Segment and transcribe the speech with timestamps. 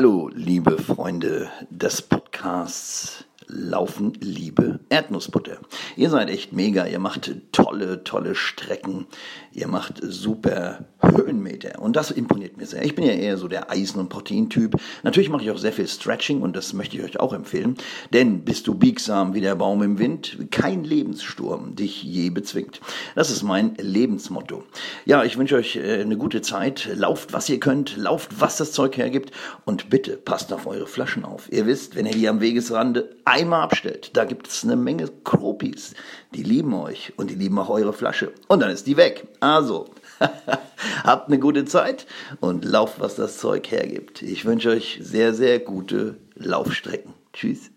[0.00, 5.58] Hallo, liebe Freunde des Podcasts Laufen, Liebe, Erdnussbutter.
[5.94, 9.06] Ihr seid echt mega, ihr macht tolle, tolle Strecken,
[9.52, 12.84] ihr macht super Höhenmeter und das imponiert mir sehr.
[12.84, 14.76] Ich bin ja eher so der Eisen- und Proteintyp.
[15.02, 17.76] Natürlich mache ich auch sehr viel Stretching und das möchte ich euch auch empfehlen,
[18.12, 22.80] denn bist du biegsam wie der Baum im Wind, kein Lebenssturm dich je bezwingt.
[23.14, 24.64] Das ist mein Lebensmotto.
[25.04, 28.72] Ja, ich wünsche euch äh, eine gute Zeit, lauft was ihr könnt, lauft was das
[28.72, 29.32] Zeug hergibt
[29.64, 31.50] und bitte passt auf eure Flaschen auf.
[31.52, 35.94] Ihr wisst, wenn ihr die am Wegesrande einmal abstellt, da gibt es eine Menge Kropis,
[36.34, 39.26] die lieben euch und die lieben auch eure Flasche und dann ist die weg.
[39.40, 39.86] Also,
[41.04, 42.06] habt eine gute Zeit
[42.40, 44.22] und lauft, was das Zeug hergibt.
[44.22, 47.14] Ich wünsche euch sehr, sehr gute Laufstrecken.
[47.32, 47.70] Tschüss.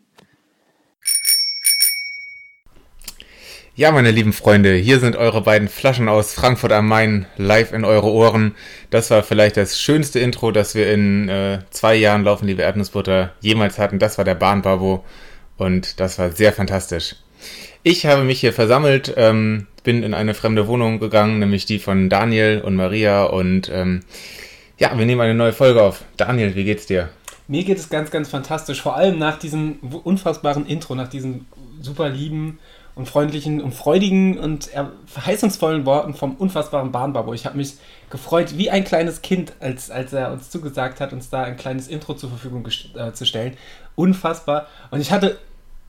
[3.75, 7.85] Ja, meine lieben Freunde, hier sind eure beiden Flaschen aus Frankfurt am Main live in
[7.85, 8.53] eure Ohren.
[8.91, 13.33] Das war vielleicht das schönste Intro, das wir in äh, zwei Jahren Laufen, liebe Erdnussbutter,
[13.41, 13.97] jemals hatten.
[13.97, 15.03] Das war der Bahnbabo
[15.57, 17.15] und das war sehr fantastisch.
[17.81, 22.09] Ich habe mich hier versammelt, ähm, bin in eine fremde Wohnung gegangen, nämlich die von
[22.09, 24.01] Daniel und Maria und ähm,
[24.79, 26.03] ja, wir nehmen eine neue Folge auf.
[26.17, 27.09] Daniel, wie geht's dir?
[27.47, 31.45] Mir geht es ganz, ganz fantastisch, vor allem nach diesem unfassbaren Intro, nach diesen
[31.81, 32.59] super lieben
[32.95, 34.69] und freundlichen und freudigen und
[35.07, 37.33] verheißungsvollen Worten vom unfassbaren Bahnbabo.
[37.33, 37.73] Ich habe mich
[38.09, 41.87] gefreut wie ein kleines Kind, als, als er uns zugesagt hat, uns da ein kleines
[41.87, 43.57] Intro zur Verfügung äh, zu stellen.
[43.95, 44.67] Unfassbar.
[44.91, 45.37] Und ich hatte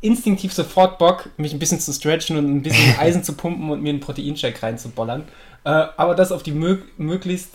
[0.01, 3.83] instinktiv sofort Bock, mich ein bisschen zu stretchen und ein bisschen Eisen zu pumpen und
[3.83, 5.25] mir einen Proteinshake reinzubollern.
[5.65, 7.51] Äh, aber das auf die mög möglichst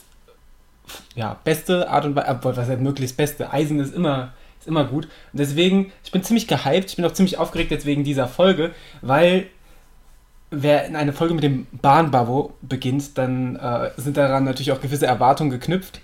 [1.16, 3.54] ja, beste Art und Weise, äh, was heißt möglichst beste?
[3.54, 5.06] Eisen ist immer ist immer gut.
[5.32, 8.72] Und deswegen, ich bin ziemlich gehypt, ich bin auch ziemlich aufgeregt jetzt wegen dieser Folge,
[9.02, 9.48] weil
[10.52, 15.06] wer in eine Folge mit dem Bahnbabo beginnt, dann äh, sind daran natürlich auch gewisse
[15.06, 16.02] Erwartungen geknüpft.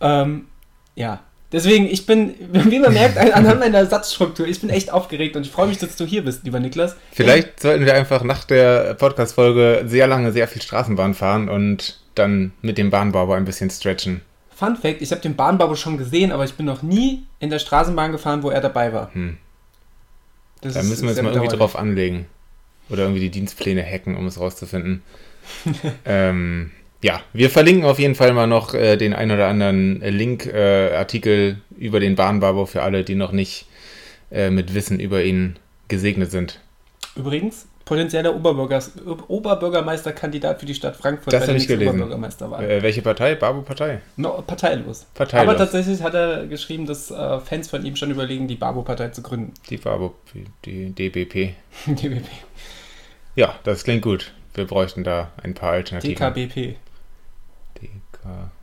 [0.00, 0.48] Ähm,
[0.96, 1.20] ja,
[1.54, 5.52] deswegen, ich bin, wie man merkt, anhand meiner Satzstruktur, ich bin echt aufgeregt und ich
[5.52, 6.96] freue mich, dass du hier bist, lieber Niklas.
[7.12, 12.52] Vielleicht sollten wir einfach nach der Podcast-Folge sehr lange, sehr viel Straßenbahn fahren und dann
[12.60, 14.20] mit dem Bahnbabo ein bisschen stretchen.
[14.54, 17.58] Fun Fact: Ich habe den Bahnbabo schon gesehen, aber ich bin noch nie in der
[17.58, 19.12] Straßenbahn gefahren, wo er dabei war.
[19.14, 19.38] Hm.
[20.60, 22.26] da müssen wir uns mal irgendwie drauf anlegen.
[22.90, 25.02] Oder irgendwie die Dienstpläne hacken, um es rauszufinden.
[26.04, 26.70] ähm,
[27.04, 31.84] ja, wir verlinken auf jeden Fall mal noch äh, den ein oder anderen Link-Artikel äh,
[31.84, 33.66] über den Bahnbabo für alle, die noch nicht
[34.30, 35.56] äh, mit Wissen über ihn
[35.88, 36.60] gesegnet sind.
[37.14, 38.92] Übrigens, potenzieller Oberbürgers,
[39.28, 41.34] Oberbürgermeisterkandidat für die Stadt Frankfurt.
[41.34, 42.10] Das habe ich gelesen.
[42.10, 43.34] Äh, welche Partei?
[43.34, 44.00] Babu-Partei?
[44.16, 45.04] No, parteilos.
[45.12, 45.46] parteilos.
[45.46, 49.20] Aber tatsächlich hat er geschrieben, dass äh, Fans von ihm schon überlegen, die Babu-Partei zu
[49.20, 49.52] gründen.
[49.68, 50.12] Die Babu,
[50.64, 51.52] die DBP.
[51.86, 52.28] DBP.
[53.36, 54.32] Ja, das klingt gut.
[54.54, 56.14] Wir bräuchten da ein paar Alternativen.
[56.14, 56.76] DKBP.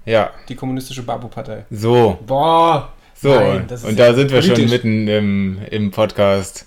[0.05, 0.31] Ja.
[0.49, 1.65] Die kommunistische Babu-Partei.
[1.69, 2.17] So.
[2.25, 2.91] Boah.
[3.15, 6.65] So, Nein, und da sind wir schon mitten im, im Podcast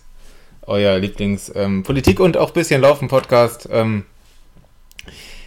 [0.63, 3.69] euer Lieblings-Politik- ähm, und auch bisschen Laufen-Podcast.
[3.73, 4.05] Ähm,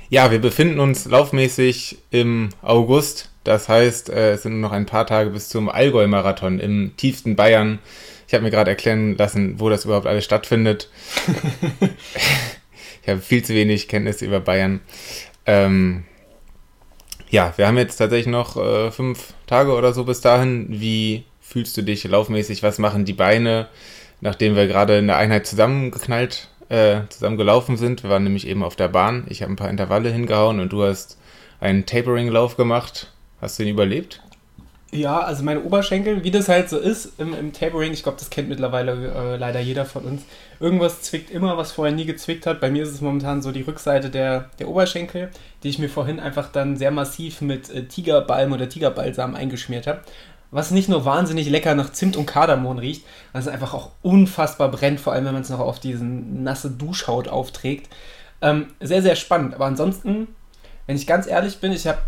[0.10, 3.30] ja, wir befinden uns laufmäßig im August.
[3.44, 7.38] Das heißt, äh, es sind nur noch ein paar Tage bis zum Allgäu-Marathon im tiefsten
[7.38, 7.80] Bayern.
[8.28, 10.90] Ich habe mir gerade erklären lassen, wo das überhaupt alles stattfindet.
[13.02, 14.82] ich habe viel zu wenig Kenntnis über Bayern.
[15.46, 16.04] Ähm,
[17.30, 20.68] ja, wir haben jetzt tatsächlich noch äh, fünf Tage oder so bis dahin.
[20.70, 22.64] Wie fühlst du dich laufmäßig?
[22.64, 23.68] Was machen die Beine?
[24.22, 28.04] nachdem wir gerade in der Einheit zusammengeknallt, äh, zusammengelaufen sind.
[28.04, 29.26] Wir waren nämlich eben auf der Bahn.
[29.30, 31.18] Ich habe ein paar Intervalle hingehauen und du hast
[31.60, 33.14] einen Tapering-Lauf gemacht.
[33.42, 34.22] Hast du ihn überlebt?
[34.92, 38.30] Ja, also meine Oberschenkel, wie das halt so ist im, im Tapering, ich glaube, das
[38.30, 40.24] kennt mittlerweile äh, leider jeder von uns.
[40.62, 42.62] Irgendwas zwickt immer, was vorher nie gezwickt hat.
[42.62, 45.30] Bei mir ist es momentan so die Rückseite der, der Oberschenkel,
[45.64, 50.02] die ich mir vorhin einfach dann sehr massiv mit äh, Tigerbalm oder Tigerbalsam eingeschmiert habe
[50.52, 55.00] was nicht nur wahnsinnig lecker nach Zimt und Kardamom riecht, was einfach auch unfassbar brennt,
[55.00, 57.94] vor allem wenn man es noch auf diese nasse Duschhaut aufträgt.
[58.42, 59.56] Ähm, sehr, sehr spannend.
[59.56, 60.28] Aber ansonsten,
[60.86, 62.00] wenn ich ganz ehrlich bin, ich habe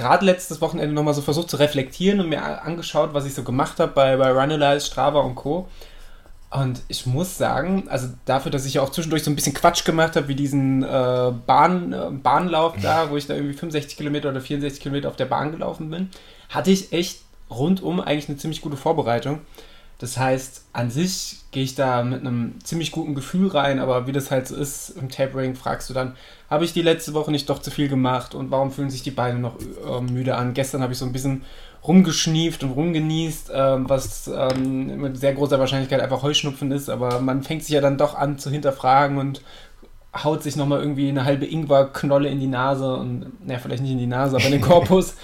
[0.00, 3.78] gerade letztes Wochenende nochmal so versucht zu reflektieren und mir angeschaut, was ich so gemacht
[3.78, 5.68] habe bei, bei Runalyze, Strava und Co.
[6.50, 9.84] Und ich muss sagen, also dafür, dass ich ja auch zwischendurch so ein bisschen Quatsch
[9.84, 14.30] gemacht habe, wie diesen äh, Bahn, äh, Bahnlauf da, wo ich da irgendwie 65 Kilometer
[14.30, 16.10] oder 64 Kilometer auf der Bahn gelaufen bin,
[16.48, 17.20] hatte ich echt
[17.50, 19.40] rundum eigentlich eine ziemlich gute Vorbereitung.
[20.00, 24.12] Das heißt, an sich gehe ich da mit einem ziemlich guten Gefühl rein, aber wie
[24.12, 26.16] das halt so ist im Tapering, fragst du dann,
[26.48, 29.10] habe ich die letzte Woche nicht doch zu viel gemacht und warum fühlen sich die
[29.10, 30.54] Beine noch äh, müde an?
[30.54, 31.44] Gestern habe ich so ein bisschen
[31.86, 37.42] rumgeschnieft und rumgenießt, äh, was ähm, mit sehr großer Wahrscheinlichkeit einfach Heuschnupfen ist, aber man
[37.42, 39.42] fängt sich ja dann doch an zu hinterfragen und
[40.24, 43.98] haut sich nochmal irgendwie eine halbe Ingwerknolle in die Nase und, naja, vielleicht nicht in
[43.98, 45.14] die Nase, aber in den Korpus,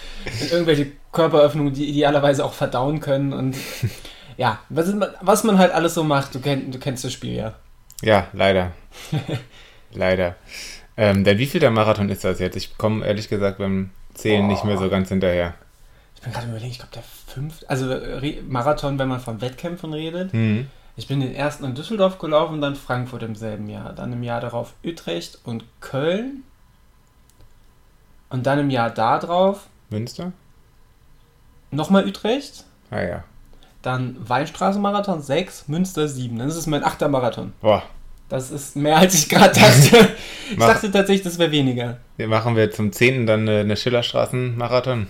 [0.43, 3.57] in irgendwelche Körperöffnungen, die idealerweise auch verdauen können und
[4.37, 7.35] ja, was, ist, was man halt alles so macht, du, kenn, du kennst das Spiel
[7.35, 7.55] ja.
[8.03, 8.73] Ja, leider.
[9.93, 10.37] leider.
[10.97, 12.57] Ähm, denn wie viel der Marathon ist das jetzt?
[12.57, 14.49] Ich komme ehrlich gesagt beim Zählen oh.
[14.49, 15.55] nicht mehr so ganz hinterher.
[16.15, 17.95] Ich bin gerade überlegen, ich glaube der fünfte, also
[18.49, 20.33] Marathon, wenn man von Wettkämpfen redet.
[20.33, 20.69] Mhm.
[20.97, 23.93] Ich bin den ersten in Düsseldorf gelaufen, dann Frankfurt im selben Jahr.
[23.93, 26.43] Dann im Jahr darauf Utrecht und Köln.
[28.31, 29.69] Und dann im Jahr darauf.
[29.91, 30.33] Münster?
[31.71, 32.65] Nochmal Utrecht.
[32.91, 33.25] Ah ja.
[33.87, 36.37] Dann Weinstraße-Marathon 6, Münster 7.
[36.41, 37.53] Das ist mein achter Marathon.
[37.61, 37.85] Boah.
[38.29, 40.09] Das ist mehr, als ich gerade dachte.
[40.51, 41.99] ich dachte tatsächlich, das wäre weniger.
[42.17, 43.29] Wir machen wir zum 10.
[43.29, 45.07] dann eine Schillerstraßen-Marathon.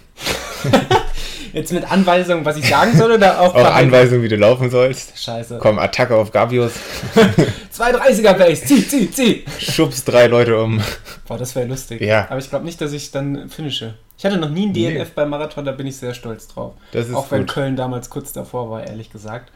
[1.55, 3.55] Jetzt mit Anweisungen, was ich sagen soll oder auch.
[3.55, 5.19] Auch Anweisungen, wie du laufen sollst.
[5.25, 5.57] Scheiße.
[5.59, 6.75] Komm, Attacke auf Gabius.
[7.75, 9.45] 230er Base, zieh, zieh, zieh.
[9.59, 10.83] Schubst drei Leute um.
[11.27, 12.03] Boah, das wäre lustig.
[12.03, 12.27] Ja.
[12.29, 13.95] Aber ich glaube nicht, dass ich dann finische.
[14.19, 15.13] Ich hatte noch nie ein DNF nee.
[15.15, 16.75] beim Marathon, da bin ich sehr stolz drauf.
[17.15, 17.51] Auch wenn gut.
[17.51, 19.53] Köln damals kurz davor war, ehrlich gesagt.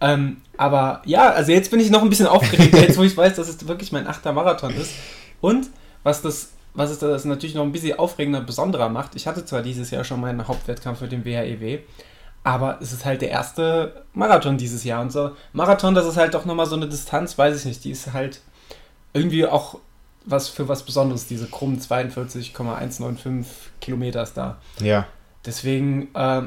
[0.00, 3.34] Ähm, aber ja, also jetzt bin ich noch ein bisschen aufgeregt, jetzt wo ich weiß,
[3.36, 4.92] dass es wirklich mein achter Marathon ist.
[5.40, 5.68] Und
[6.02, 9.14] was das was es das natürlich noch ein bisschen aufregender, besonderer macht.
[9.14, 11.80] Ich hatte zwar dieses Jahr schon meinen Hauptwettkampf mit dem WHEW,
[12.44, 15.02] aber es ist halt der erste Marathon dieses Jahr.
[15.02, 17.90] Und so Marathon, das ist halt doch nochmal so eine Distanz, weiß ich nicht, die
[17.90, 18.40] ist halt
[19.12, 19.78] irgendwie auch
[20.24, 23.46] was für was Besonderes, diese krummen 42,195
[23.80, 24.58] Kilometer da.
[24.80, 25.06] Ja.
[25.44, 26.42] Deswegen, äh,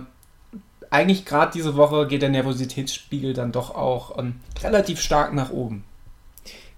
[0.90, 5.84] eigentlich gerade diese Woche geht der Nervositätsspiegel dann doch auch ähm, relativ stark nach oben.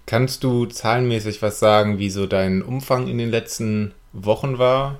[0.06, 4.96] Kannst du zahlenmäßig was sagen, wie so dein Umfang in den letzten Wochen war?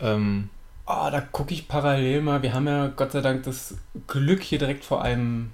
[0.00, 0.50] Ähm
[0.86, 2.42] oh, da gucke ich parallel mal.
[2.42, 5.50] Wir haben ja Gott sei Dank das Glück, hier direkt vor einem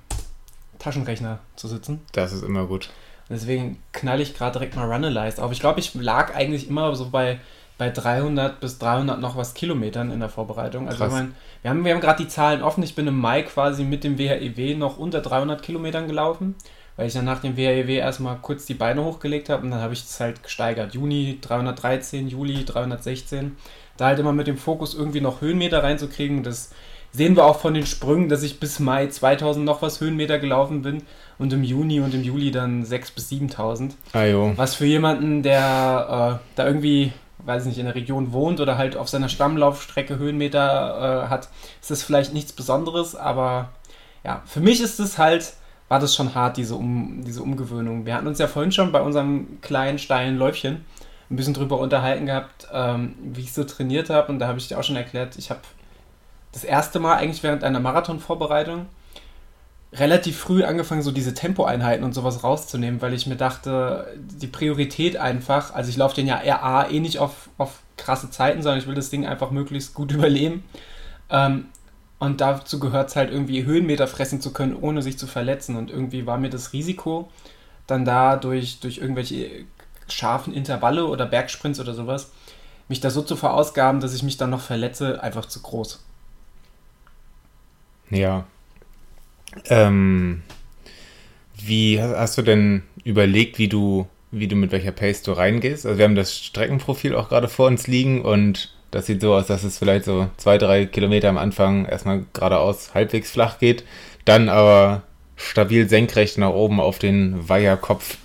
[0.79, 2.01] Taschenrechner zu sitzen.
[2.13, 2.91] Das ist immer gut.
[3.31, 5.53] Deswegen knall ich gerade direkt mal Runalyze auf.
[5.53, 7.39] Ich glaube, ich lag eigentlich immer so bei,
[7.77, 10.89] bei 300 bis 300 noch was Kilometern in der Vorbereitung.
[10.89, 12.83] Also mein, wir haben, wir haben gerade die Zahlen offen.
[12.83, 16.55] Ich bin im Mai quasi mit dem WHEW noch unter 300 Kilometern gelaufen
[16.99, 19.93] weil ich dann nach dem WAEW erstmal kurz die Beine hochgelegt habe und dann habe
[19.93, 20.95] ich es halt gesteigert.
[20.95, 23.57] Juni 313, Juli 316.
[23.97, 26.43] Da halt immer mit dem Fokus irgendwie noch Höhenmeter reinzukriegen.
[26.43, 26.73] Das
[27.13, 30.83] sehen wir auch von den Sprüngen, dass ich bis Mai 2000 noch was Höhenmeter gelaufen
[30.83, 31.03] bin
[31.39, 33.95] und im Juni und im Juli dann 6 bis 7000.
[34.13, 34.25] Ah.
[34.57, 37.13] Was für jemanden, der äh, da irgendwie
[37.45, 41.49] weiß nicht, in der Region wohnt oder halt auf seiner Stammlaufstrecke Höhenmeter äh, hat,
[41.81, 43.71] ist das vielleicht nichts Besonderes, aber
[44.25, 45.55] ja, für mich ist es halt
[45.89, 48.05] war das schon hart, diese, um, diese Umgewöhnung.
[48.05, 50.85] Wir hatten uns ja vorhin schon bei unserem kleinen, steilen Läufchen
[51.31, 54.31] ein bisschen drüber unterhalten gehabt, ähm, wie ich so trainiert habe.
[54.31, 55.61] Und da habe ich dir auch schon erklärt, ich habe
[56.53, 58.87] das erste Mal eigentlich während einer Marathonvorbereitung
[59.93, 65.17] relativ früh angefangen, so diese Tempoeinheiten und sowas rauszunehmen, weil ich mir dachte, die Priorität
[65.17, 68.81] einfach, also ich laufe den ja eher A, eh nicht auf, auf krasse Zeiten, sondern
[68.81, 70.65] ich will das Ding einfach möglichst gut überleben.
[71.31, 71.67] Ähm,
[72.19, 75.77] und dazu gehört es halt irgendwie Höhenmeter fressen zu können, ohne sich zu verletzen.
[75.77, 77.31] Und irgendwie war mir das Risiko,
[77.87, 79.65] dann da durch, durch irgendwelche
[80.09, 82.33] scharfen Intervalle oder Bergsprints oder sowas,
[82.89, 86.05] mich da so zu verausgaben, dass ich mich dann noch verletze, einfach zu groß.
[88.11, 88.47] Ja.
[89.67, 90.43] Ähm,
[91.57, 95.87] wie hast du denn überlegt, wie du, wie du mit welcher Pace du reingehst?
[95.87, 99.47] Also wir haben das Streckenprofil auch gerade vor uns liegen und das sieht so aus,
[99.47, 103.85] dass es vielleicht so zwei, drei Kilometer am Anfang erstmal geradeaus halbwegs flach geht,
[104.25, 105.03] dann aber
[105.37, 108.17] stabil senkrecht nach oben auf den Weiherkopf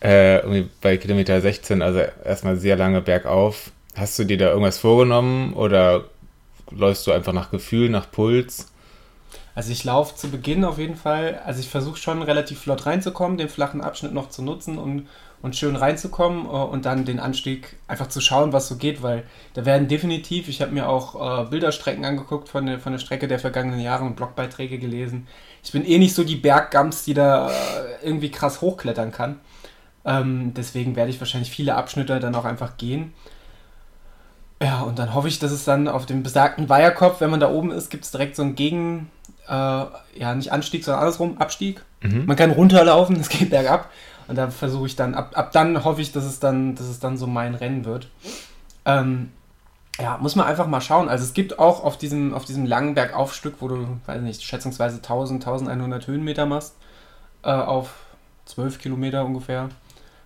[0.00, 3.70] äh, bei Kilometer 16, also erstmal sehr lange bergauf.
[3.96, 6.04] Hast du dir da irgendwas vorgenommen oder
[6.70, 8.72] läufst du einfach nach Gefühl, nach Puls?
[9.54, 13.38] Also ich laufe zu Beginn auf jeden Fall, also ich versuche schon relativ flott reinzukommen,
[13.38, 15.06] den flachen Abschnitt noch zu nutzen, um
[15.44, 19.24] und schön reinzukommen äh, und dann den Anstieg einfach zu schauen, was so geht, weil
[19.52, 23.28] da werden definitiv, ich habe mir auch äh, Bilderstrecken angeguckt von der, von der Strecke
[23.28, 25.26] der vergangenen Jahre und Blogbeiträge gelesen.
[25.62, 27.52] Ich bin eh nicht so die Berggams, die da äh,
[28.02, 29.38] irgendwie krass hochklettern kann.
[30.06, 33.12] Ähm, deswegen werde ich wahrscheinlich viele Abschnitte dann auch einfach gehen.
[34.64, 37.50] Ja, und dann hoffe ich, dass es dann auf dem besagten Weiherkopf, wenn man da
[37.50, 39.10] oben ist, gibt es direkt so einen Gegen,
[39.46, 41.82] äh, ja, nicht Anstieg, sondern andersrum, Abstieg.
[42.00, 42.24] Mhm.
[42.24, 43.90] Man kann runterlaufen, es geht bergab.
[44.26, 46.98] Und da versuche ich dann, ab, ab dann hoffe ich, dass es dann, dass es
[46.98, 48.08] dann so mein Rennen wird.
[48.86, 49.32] Ähm,
[50.00, 51.10] ja, muss man einfach mal schauen.
[51.10, 54.96] Also es gibt auch auf diesem, auf diesem langen Bergaufstück, wo du, weiß nicht, schätzungsweise
[54.96, 56.74] 1000, 1100 Höhenmeter machst,
[57.42, 57.90] äh, auf
[58.46, 59.68] 12 Kilometer ungefähr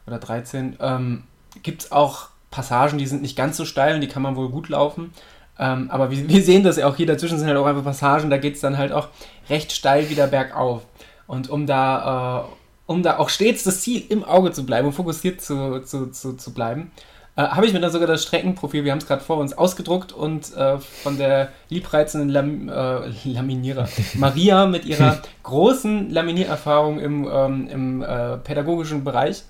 [0.07, 1.25] oder 13, ähm,
[1.65, 4.49] gibt es auch Passagen, die sind nicht ganz so steil und die kann man wohl
[4.49, 5.13] gut laufen.
[5.59, 8.31] Ähm, aber wir, wir, sehen das ja auch hier dazwischen sind halt auch einfach Passagen,
[8.31, 9.09] da geht es dann halt auch
[9.51, 10.83] recht steil wieder bergauf.
[11.27, 12.55] Und um da äh,
[12.89, 16.33] um da auch stets das Ziel im Auge zu bleiben und fokussiert zu, zu, zu,
[16.33, 16.91] zu bleiben,
[17.37, 20.13] äh, habe ich mir dann sogar das Streckenprofil, wir haben es gerade vor uns, ausgedruckt
[20.13, 27.69] und äh, von der liebreizenden Lam äh, Laminierer Maria mit ihrer großen Laminiererfahrung im, ähm,
[27.69, 29.45] im äh, pädagogischen Bereich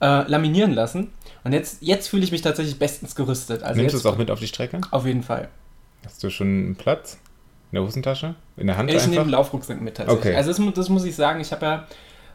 [0.00, 1.10] äh, laminieren lassen.
[1.46, 3.62] Und jetzt, jetzt fühle ich mich tatsächlich bestens gerüstet.
[3.62, 4.80] Also Nimmst du es auch mit auf die Strecke?
[4.90, 5.48] Auf jeden Fall.
[6.04, 7.20] Hast du schon einen Platz?
[7.70, 8.34] In der Hosentasche?
[8.56, 8.90] In der Hand?
[8.90, 9.10] Ich einfach?
[9.10, 10.26] nehme einen Laufrucksack mit tatsächlich.
[10.26, 10.36] Okay.
[10.36, 11.86] Also das, das, muss ich sagen, ich habe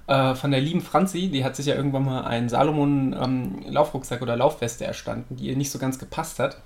[0.07, 4.21] ja äh, von der lieben Franzi, die hat sich ja irgendwann mal einen Salomon ähm,
[4.21, 6.61] oder Laufweste erstanden, die ihr nicht so ganz gepasst hat.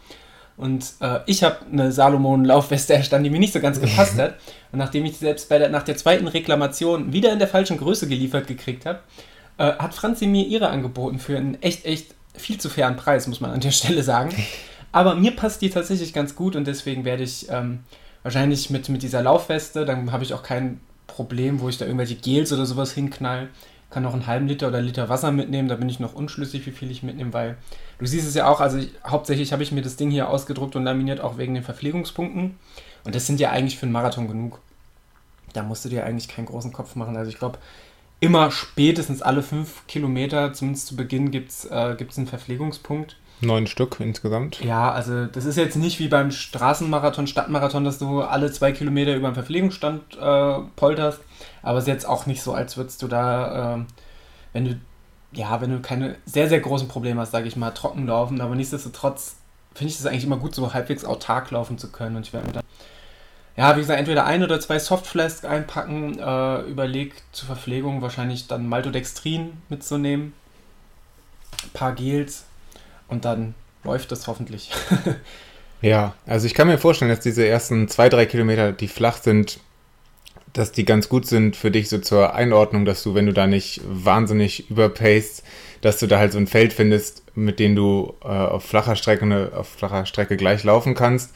[0.55, 4.35] Und äh, ich habe eine Salomon Laufweste erstanden, die mir nicht so ganz gepasst hat.
[4.71, 8.45] Und nachdem ich selbst der, nach der zweiten Reklamation wieder in der falschen Größe geliefert
[8.45, 8.99] gekriegt habe,
[9.57, 13.41] äh, hat Franzi mir ihre angeboten für einen echt, echt viel zu fairen Preis, muss
[13.41, 14.33] man an der Stelle sagen.
[14.91, 17.79] Aber mir passt die tatsächlich ganz gut und deswegen werde ich ähm,
[18.23, 22.15] wahrscheinlich mit, mit dieser Laufweste, dann habe ich auch kein Problem, wo ich da irgendwelche
[22.15, 23.49] Gels oder sowas hinknall.
[23.89, 26.71] Kann noch einen halben Liter oder Liter Wasser mitnehmen, da bin ich noch unschlüssig, wie
[26.71, 27.57] viel ich mitnehme, weil
[27.99, 30.75] du siehst es ja auch, also ich, hauptsächlich habe ich mir das Ding hier ausgedruckt
[30.75, 32.55] und laminiert, auch wegen den Verpflegungspunkten.
[33.03, 34.59] Und das sind ja eigentlich für einen Marathon genug.
[35.53, 37.15] Da musst du dir eigentlich keinen großen Kopf machen.
[37.15, 37.59] Also ich glaube,
[38.25, 43.17] immer spätestens alle fünf Kilometer, zumindest zu Beginn, gibt es äh, einen Verpflegungspunkt.
[43.41, 44.63] Neun Stück insgesamt.
[44.63, 49.15] Ja, also das ist jetzt nicht wie beim Straßenmarathon, Stadtmarathon, dass du alle zwei Kilometer
[49.15, 51.19] über einen Verpflegungsstand äh, polterst.
[51.61, 53.79] Aber es ist jetzt auch nicht so, als würdest du da, äh,
[54.53, 54.79] wenn du,
[55.33, 58.39] ja, wenn du keine sehr, sehr großen Probleme hast, sage ich mal, trocken laufen.
[58.39, 59.35] Aber nichtsdestotrotz
[59.73, 62.15] finde ich es eigentlich immer gut, so halbwegs autark laufen zu können.
[62.15, 62.63] Und ich werde mir dann
[63.57, 68.67] ja, wie gesagt, entweder ein oder zwei Softflasks einpacken, äh, überlegt zur Verpflegung wahrscheinlich dann
[68.67, 70.33] Maltodextrin mitzunehmen,
[71.63, 72.45] ein paar Gels
[73.07, 74.71] und dann läuft das hoffentlich.
[75.81, 79.59] ja, also ich kann mir vorstellen, dass diese ersten zwei, drei Kilometer, die flach sind,
[80.51, 83.47] dass die ganz gut sind für dich so zur Einordnung, dass du, wenn du da
[83.47, 85.43] nicht wahnsinnig überpaced,
[85.81, 89.51] dass du da halt so ein Feld findest, mit dem du äh, auf flacher Strecke,
[89.55, 91.31] auf flacher Strecke gleich laufen kannst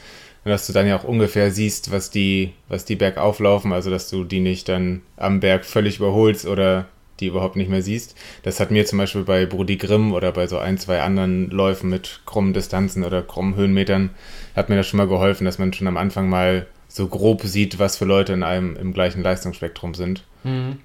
[0.49, 4.09] dass du dann ja auch ungefähr siehst, was die, was die bergauf laufen, also dass
[4.09, 6.85] du die nicht dann am Berg völlig überholst oder
[7.19, 8.15] die überhaupt nicht mehr siehst.
[8.43, 11.89] Das hat mir zum Beispiel bei Brudi Grimm oder bei so ein, zwei anderen Läufen
[11.89, 14.11] mit krummen Distanzen oder krummen Höhenmetern,
[14.55, 17.77] hat mir das schon mal geholfen, dass man schon am Anfang mal so grob sieht,
[17.79, 20.23] was für Leute in einem im gleichen Leistungsspektrum sind.
[20.43, 20.79] Mhm.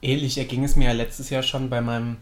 [0.00, 2.18] Ähnlich erging es mir ja letztes Jahr schon bei meinem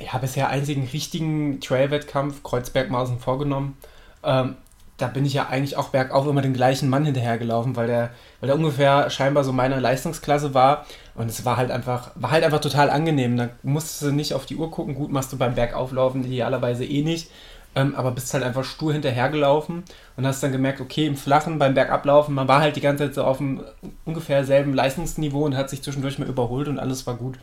[0.00, 3.76] ja, bisher einzigen richtigen Trail-Wettkampf, Kreuzberg-Mausen vorgenommen.
[4.24, 4.56] Ähm,
[5.00, 8.48] da bin ich ja eigentlich auch bergauf immer den gleichen Mann hinterhergelaufen, weil der, weil
[8.48, 10.86] der ungefähr scheinbar so meine Leistungsklasse war.
[11.14, 13.36] Und es war halt einfach, war halt einfach total angenehm.
[13.36, 14.94] Da musstest du nicht auf die Uhr gucken.
[14.94, 17.30] Gut, machst du beim Bergauflaufen idealerweise eh nicht.
[17.74, 19.84] Ähm, aber bist halt einfach stur hinterhergelaufen
[20.16, 23.14] und hast dann gemerkt, okay, im Flachen, beim Bergablaufen, man war halt die ganze Zeit
[23.14, 23.62] so auf dem
[24.04, 27.38] ungefähr selben Leistungsniveau und hat sich zwischendurch mal überholt und alles war gut.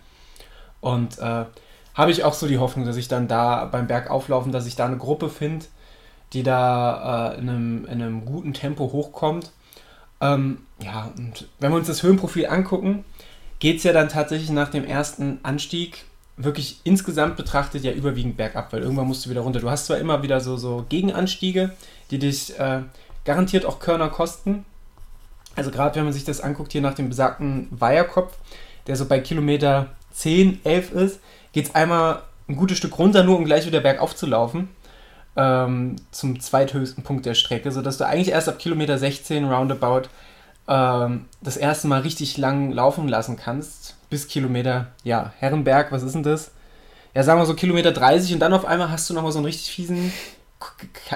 [0.82, 1.46] Und äh,
[1.96, 4.86] habe ich auch so die Hoffnung, dass ich dann da beim Bergauflaufen, dass ich da
[4.86, 5.66] eine Gruppe finde,
[6.34, 9.52] die da äh, in, einem, in, einem, guten Tempo hochkommt.
[10.20, 13.06] Ähm, ja, und wenn wir uns das Höhenprofil angucken,
[13.60, 16.06] geht es ja dann tatsächlich nach dem ersten Anstieg
[16.36, 19.60] wirklich insgesamt betrachtet ja überwiegend bergab, weil irgendwann musst du wieder runter.
[19.60, 21.72] Du hast zwar immer wieder so, so Gegenanstiege,
[22.12, 22.82] die dich äh,
[23.26, 24.66] garantiert auch Körner kosten.
[25.56, 28.38] Also gerade wenn man sich das anguckt hier nach dem besagten Weiherkopf,
[28.86, 31.20] der so bei Kilometer 10, 11 ist,
[31.54, 34.70] geht es einmal ein gutes Stück runter, nur um gleich wieder bergauf zu laufen
[35.38, 40.10] ähm, zum zweithöchsten Punkt der Strecke, sodass du eigentlich erst ab Kilometer 16 roundabout
[40.68, 43.96] ähm, das erste Mal richtig lang laufen lassen kannst.
[44.10, 46.52] Bis Kilometer, ja, Herrenberg, was ist denn das?
[47.14, 49.46] Ja, sagen wir so Kilometer 30 und dann auf einmal hast du nochmal so einen
[49.46, 50.12] richtig fiesen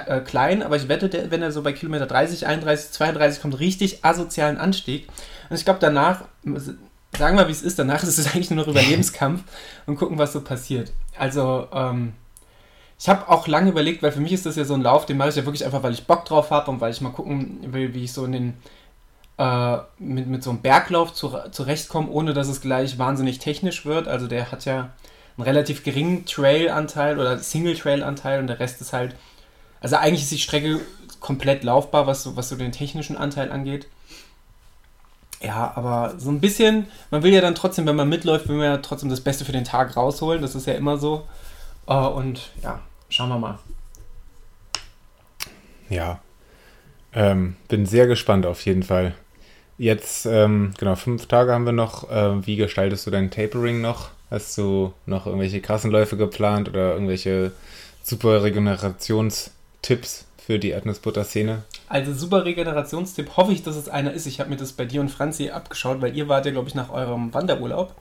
[0.06, 4.04] äh, kleinen, aber ich wette, wenn er so bei Kilometer 30, 31, 32 kommt, richtig
[4.04, 5.08] asozialen Anstieg.
[5.50, 6.24] Und ich glaube, danach,
[7.18, 9.42] sagen wir wie es ist, danach ist es eigentlich nur noch Überlebenskampf
[9.86, 10.92] und gucken, was so passiert.
[11.18, 12.14] Also, ähm,
[13.02, 15.16] ich habe auch lange überlegt, weil für mich ist das ja so ein Lauf, den
[15.16, 17.58] mache ich ja wirklich einfach, weil ich Bock drauf habe und weil ich mal gucken
[17.72, 18.54] will, wie ich so in den
[19.38, 24.06] äh, mit, mit so einem Berglauf zu, zurechtkomme, ohne dass es gleich wahnsinnig technisch wird.
[24.06, 24.90] Also der hat ja
[25.36, 29.16] einen relativ geringen Trail-Anteil oder Single-Trail-Anteil und der Rest ist halt.
[29.80, 30.80] Also eigentlich ist die Strecke
[31.18, 33.88] komplett laufbar, was so, was so den technischen Anteil angeht.
[35.40, 38.66] Ja, aber so ein bisschen, man will ja dann trotzdem, wenn man mitläuft, will man
[38.66, 40.40] ja trotzdem das Beste für den Tag rausholen.
[40.40, 41.26] Das ist ja immer so.
[41.88, 42.78] Uh, und ja,
[43.12, 43.58] Schauen wir mal.
[45.90, 46.20] Ja,
[47.12, 49.14] ähm, bin sehr gespannt auf jeden Fall.
[49.76, 52.10] Jetzt, ähm, genau, fünf Tage haben wir noch.
[52.10, 54.10] Äh, wie gestaltest du dein Tapering noch?
[54.30, 57.52] Hast du noch irgendwelche krassen Läufe geplant oder irgendwelche
[58.02, 61.64] super Regenerationstipps für die Erdnussbutter-Szene?
[61.90, 64.24] Also super Regenerationstipp hoffe ich, dass es einer ist.
[64.24, 66.74] Ich habe mir das bei dir und Franzi abgeschaut, weil ihr wart ja, glaube ich,
[66.74, 67.94] nach eurem Wanderurlaub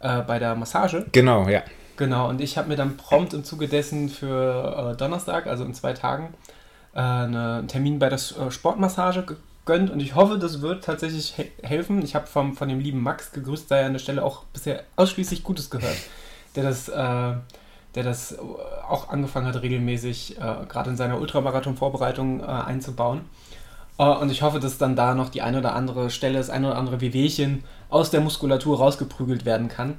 [0.00, 1.06] äh, bei der Massage.
[1.12, 1.62] Genau, ja.
[1.96, 5.72] Genau, und ich habe mir dann prompt im Zuge dessen für äh, Donnerstag, also in
[5.72, 6.34] zwei Tagen,
[6.94, 9.24] äh, eine, einen Termin bei der äh, Sportmassage
[9.64, 12.02] gegönnt und ich hoffe, das wird tatsächlich he helfen.
[12.02, 15.70] Ich habe von dem lieben Max gegrüßt, sei an der Stelle auch bisher ausschließlich Gutes
[15.70, 15.96] gehört,
[16.54, 16.92] der das, äh,
[17.94, 18.38] der das
[18.88, 23.22] auch angefangen hat, regelmäßig, äh, gerade in seiner Ultramarathon-Vorbereitung äh, einzubauen.
[23.96, 26.76] und ich hoffe, dass dann da noch die eine oder andere Stelle, das eine oder
[26.76, 29.96] andere Wehwehchen aus der Muskulatur rausgeprügelt werden kann.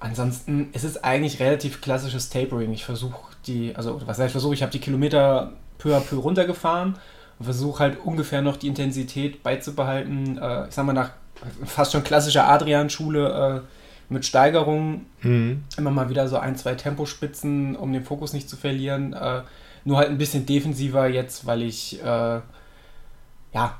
[0.00, 2.72] Ansonsten ist es eigentlich relativ klassisches Tapering.
[2.72, 6.16] Ich versuche die, also was heißt ich versuche, ich habe die Kilometer peu à peu
[6.16, 6.94] runtergefahren
[7.38, 10.38] und versuche halt ungefähr noch die Intensität beizubehalten.
[10.38, 11.10] Äh, ich sag mal, nach
[11.64, 15.06] fast schon klassischer Adrian-Schule äh, mit Steigerungen.
[15.22, 15.64] Mhm.
[15.76, 19.12] Immer mal wieder so ein, zwei Tempospitzen, um den Fokus nicht zu verlieren.
[19.12, 19.42] Äh,
[19.84, 22.40] nur halt ein bisschen defensiver jetzt, weil ich, äh,
[23.52, 23.78] ja,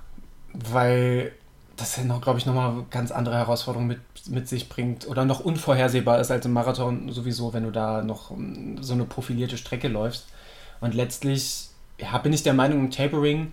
[0.53, 1.33] weil
[1.81, 5.41] das ja noch, glaube ich, nochmal ganz andere Herausforderungen mit, mit sich bringt oder noch
[5.41, 9.89] unvorhersehbar ist als im Marathon sowieso, wenn du da noch um, so eine profilierte Strecke
[9.89, 10.27] läufst.
[10.81, 11.69] Und letztlich
[11.99, 13.53] ja, bin ich der Meinung, im Tapering,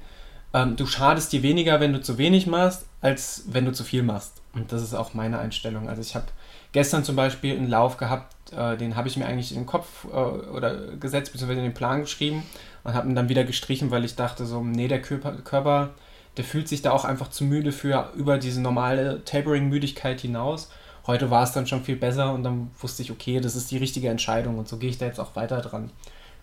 [0.53, 4.03] ähm, du schadest dir weniger, wenn du zu wenig machst, als wenn du zu viel
[4.03, 4.41] machst.
[4.53, 5.89] Und das ist auch meine Einstellung.
[5.89, 6.27] Also ich habe
[6.71, 10.05] gestern zum Beispiel einen Lauf gehabt, äh, den habe ich mir eigentlich in den Kopf
[10.05, 12.43] äh, oder gesetzt, beziehungsweise in den Plan geschrieben
[12.83, 15.91] und habe ihn dann wieder gestrichen, weil ich dachte so, nee, der Körper, Körper
[16.37, 20.69] der fühlt sich da auch einfach zu müde für über diese normale Tapering-Müdigkeit hinaus.
[21.07, 23.77] Heute war es dann schon viel besser und dann wusste ich, okay, das ist die
[23.77, 25.91] richtige Entscheidung und so gehe ich da jetzt auch weiter dran.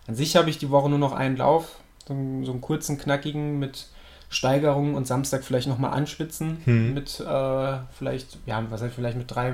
[0.07, 2.97] An sich habe ich die Woche nur noch einen Lauf, so einen, so einen kurzen,
[2.97, 3.87] knackigen mit
[4.29, 6.93] Steigerung und Samstag vielleicht nochmal anspitzen hm.
[6.93, 9.53] mit äh, vielleicht, ja, was heißt vielleicht mit drei,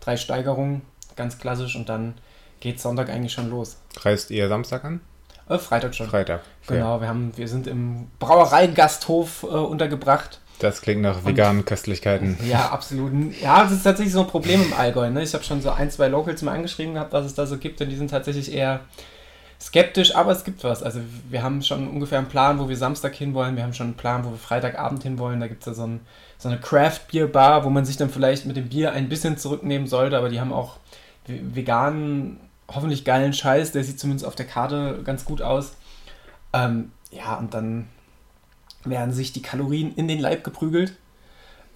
[0.00, 0.82] drei Steigerungen,
[1.14, 2.14] ganz klassisch und dann
[2.60, 3.76] geht Sonntag eigentlich schon los.
[3.98, 5.00] Reist ihr Samstag an?
[5.48, 6.08] Äh, Freitag schon.
[6.08, 6.42] Freitag.
[6.60, 6.78] Fair.
[6.78, 10.40] Genau, wir, haben, wir sind im Brauereigasthof äh, untergebracht.
[10.58, 12.38] Das klingt nach veganen Und, Köstlichkeiten.
[12.48, 13.12] Ja, absolut.
[13.40, 15.10] Ja, das ist tatsächlich so ein Problem im Allgäu.
[15.10, 15.22] Ne?
[15.22, 17.80] Ich habe schon so ein, zwei Locals mal angeschrieben gehabt, was es da so gibt,
[17.80, 18.80] und die sind tatsächlich eher
[19.60, 20.82] skeptisch, aber es gibt was.
[20.82, 23.56] Also wir haben schon ungefähr einen Plan, wo wir Samstag hinwollen.
[23.56, 25.40] Wir haben schon einen Plan, wo wir Freitagabend hinwollen.
[25.40, 26.00] Da gibt es ja so, ein,
[26.38, 30.16] so eine Craft-Bier-Bar, wo man sich dann vielleicht mit dem Bier ein bisschen zurücknehmen sollte,
[30.16, 30.76] aber die haben auch
[31.26, 33.72] veganen hoffentlich geilen Scheiß.
[33.72, 35.76] Der sieht zumindest auf der Karte ganz gut aus.
[36.52, 37.88] Ähm, ja, und dann
[38.84, 40.96] werden sich die Kalorien in den Leib geprügelt.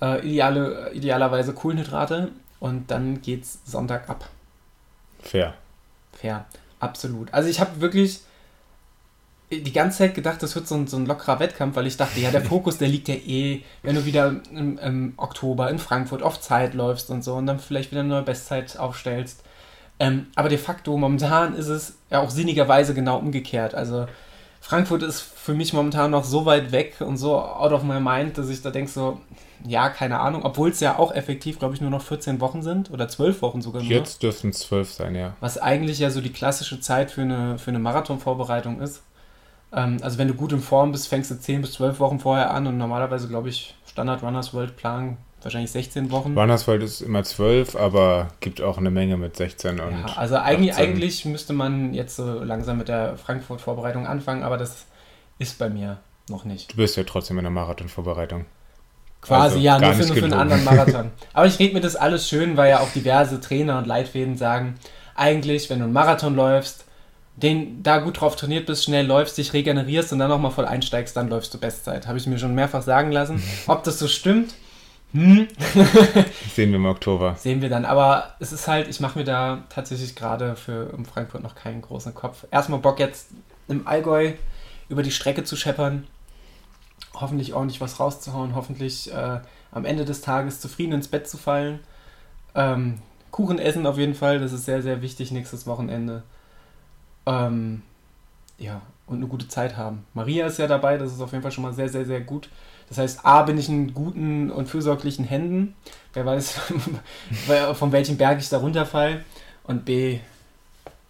[0.01, 2.33] Äh, ideale, idealerweise Kohlenhydrate.
[2.59, 4.29] Und dann geht's Sonntag ab.
[5.21, 5.55] Fair.
[6.13, 6.45] Fair,
[6.79, 7.33] absolut.
[7.33, 8.21] Also ich habe wirklich
[9.51, 12.21] die ganze Zeit gedacht, das wird so ein, so ein lockerer Wettkampf, weil ich dachte,
[12.21, 16.23] ja, der Fokus, der liegt ja eh, wenn du wieder im, im Oktober in Frankfurt
[16.23, 19.43] auf Zeit läufst und so und dann vielleicht wieder eine neue Bestzeit aufstellst.
[20.01, 23.75] Ähm, aber de facto, momentan ist es ja auch sinnigerweise genau umgekehrt.
[23.75, 24.07] Also
[24.63, 28.39] Frankfurt ist für mich momentan noch so weit weg und so out of my mind,
[28.39, 29.21] dass ich da denke so,
[29.67, 32.91] ja, keine Ahnung, obwohl es ja auch effektiv, glaube ich, nur noch 14 Wochen sind
[32.91, 33.91] oder 12 Wochen sogar nur.
[33.91, 35.35] Jetzt dürften es 12 sein, ja.
[35.41, 39.03] Was eigentlich ja so die klassische Zeit für eine, für eine Marathonvorbereitung ist.
[39.73, 42.53] Ähm, also wenn du gut in Form bist, fängst du 10 bis 12 Wochen vorher
[42.53, 46.35] an und normalerweise, glaube ich, Standard Runners World Plan wahrscheinlich 16 Wochen.
[46.37, 49.93] Wanderswald ist immer 12, aber gibt auch eine Menge mit 16 und.
[49.93, 54.87] Ja, also eigentlich, eigentlich müsste man jetzt so langsam mit der Frankfurt-Vorbereitung anfangen, aber das
[55.39, 55.99] ist bei mir
[56.29, 56.73] noch nicht.
[56.73, 58.47] Du bist ja trotzdem in der Marathon-Vorbereitung.
[59.23, 61.11] Quasi, also ja, nur für, nur für einen anderen Marathon.
[61.35, 64.77] aber ich rede mir das alles schön, weil ja auch diverse Trainer und Leitfäden sagen,
[65.15, 66.87] eigentlich, wenn du einen Marathon läufst,
[67.37, 71.17] den da gut drauf trainiert bist, schnell läufst, dich regenerierst und dann nochmal voll einsteigst,
[71.17, 72.07] dann läufst du Bestzeit.
[72.07, 73.43] Habe ich mir schon mehrfach sagen lassen.
[73.67, 74.55] Ob das so stimmt,
[75.13, 75.49] hm.
[76.55, 77.35] Sehen wir im Oktober.
[77.37, 77.85] Sehen wir dann.
[77.85, 81.83] Aber es ist halt, ich mache mir da tatsächlich gerade für um Frankfurt noch keinen
[81.83, 82.47] großen Kopf.
[82.51, 83.31] Erstmal Bock jetzt
[83.69, 84.33] im Allgäu
[84.89, 86.07] über die Strecke zu scheppern.
[87.15, 88.55] Hoffentlich ordentlich was rauszuhauen.
[88.55, 89.41] Hoffentlich äh,
[89.73, 91.81] am Ende des Tages zufrieden ins Bett zu fallen.
[92.55, 92.99] Ähm,
[93.33, 94.39] Kuchen essen auf jeden Fall.
[94.39, 96.23] Das ist sehr, sehr wichtig nächstes Wochenende.
[97.27, 97.83] Ähm,
[98.59, 100.07] ja, und eine gute Zeit haben.
[100.15, 100.99] Maria ist ja dabei.
[100.99, 102.49] Das ist auf jeden Fall schon mal sehr, sehr, sehr gut.
[102.91, 105.75] Das heißt, A, bin ich in guten und fürsorglichen Händen.
[106.13, 106.55] Wer weiß,
[107.75, 109.25] von welchem Berg ich da runterfall.
[109.65, 110.19] Und B,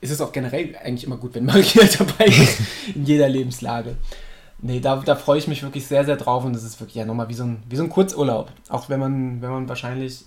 [0.01, 2.61] ist es auch generell eigentlich immer gut, wenn Maria dabei ist,
[2.95, 3.97] in jeder Lebenslage.
[4.63, 7.07] Nee, da, da freue ich mich wirklich sehr, sehr drauf und das ist wirklich ja
[7.07, 8.53] nochmal wie so ein, wie so ein Kurzurlaub.
[8.69, 10.27] Auch wenn man, wenn man wahrscheinlich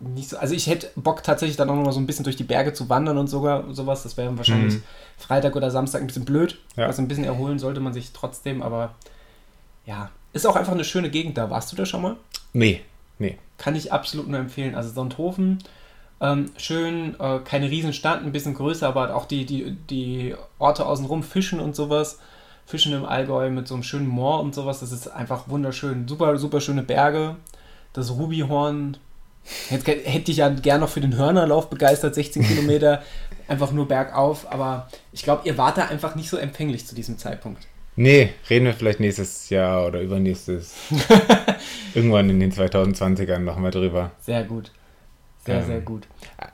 [0.00, 0.38] nicht so.
[0.38, 2.88] Also ich hätte Bock tatsächlich dann auch nochmal so ein bisschen durch die Berge zu
[2.88, 4.02] wandern und sogar sowas.
[4.02, 4.82] Das wäre wahrscheinlich mhm.
[5.18, 6.58] Freitag oder Samstag ein bisschen blöd.
[6.76, 6.86] Ja.
[6.86, 8.94] Also ein bisschen erholen sollte man sich trotzdem, aber
[9.84, 11.50] ja, ist auch einfach eine schöne Gegend da.
[11.50, 12.16] Warst du da schon mal?
[12.52, 12.82] Nee,
[13.18, 13.38] nee.
[13.58, 14.74] Kann ich absolut nur empfehlen.
[14.74, 15.58] Also Sonthofen,
[16.20, 21.22] ähm, schön, äh, keine Riesenstadt, ein bisschen größer, aber auch die, die, die Orte außenrum,
[21.22, 22.18] Fischen und sowas.
[22.66, 24.80] Fischen im Allgäu mit so einem schönen Moor und sowas.
[24.80, 26.06] Das ist einfach wunderschön.
[26.06, 27.36] Super, super schöne Berge.
[27.92, 28.96] Das Rubyhorn
[29.70, 33.02] Jetzt hätte ich ja gern noch für den Hörnerlauf begeistert, 16 Kilometer,
[33.48, 37.18] einfach nur bergauf, aber ich glaube, ihr wart da einfach nicht so empfänglich zu diesem
[37.18, 37.66] Zeitpunkt.
[37.96, 40.74] Nee, reden wir vielleicht nächstes Jahr oder übernächstes.
[41.94, 44.12] irgendwann in den 2020ern nochmal drüber.
[44.20, 44.70] Sehr gut.
[45.44, 46.06] Sehr, ähm, sehr gut.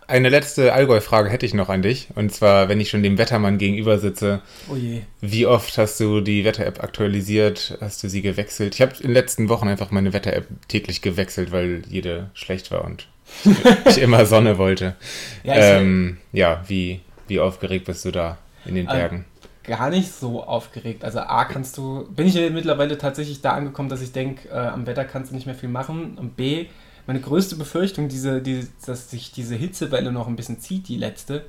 [0.07, 2.09] Eine letzte Allgäu-Frage hätte ich noch an dich.
[2.15, 4.43] Und zwar, wenn ich schon dem Wettermann gegenüber sitze.
[4.71, 5.03] Oh je.
[5.21, 7.79] Wie oft hast du die Wetter-App aktualisiert?
[7.81, 8.75] Hast du sie gewechselt?
[8.75, 12.85] Ich habe in den letzten Wochen einfach meine Wetter-App täglich gewechselt, weil jede schlecht war
[12.85, 13.09] und
[13.87, 14.95] ich immer Sonne wollte.
[15.43, 19.25] Ja, ähm, ja wie, wie aufgeregt bist du da in den Bergen?
[19.67, 21.05] Gar nicht so aufgeregt.
[21.05, 24.87] Also A kannst du, bin ich mittlerweile tatsächlich da angekommen, dass ich denke, äh, am
[24.87, 26.17] Wetter kannst du nicht mehr viel machen.
[26.19, 26.67] Und B,
[27.07, 31.45] meine größte Befürchtung, diese, die, dass sich diese Hitzewelle noch ein bisschen zieht, die letzte,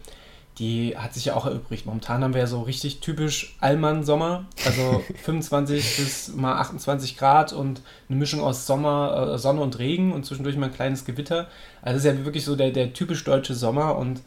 [0.60, 1.86] die hat sich ja auch erübrigt.
[1.86, 7.82] Momentan haben wir ja so richtig typisch Allmann-Sommer, also 25 bis mal 28 Grad und
[8.10, 11.47] eine Mischung aus Sommer, äh, Sonne und Regen und zwischendurch mal ein kleines Gewitter.
[11.82, 14.21] Also das ist ja wirklich so der, der typisch deutsche Sommer und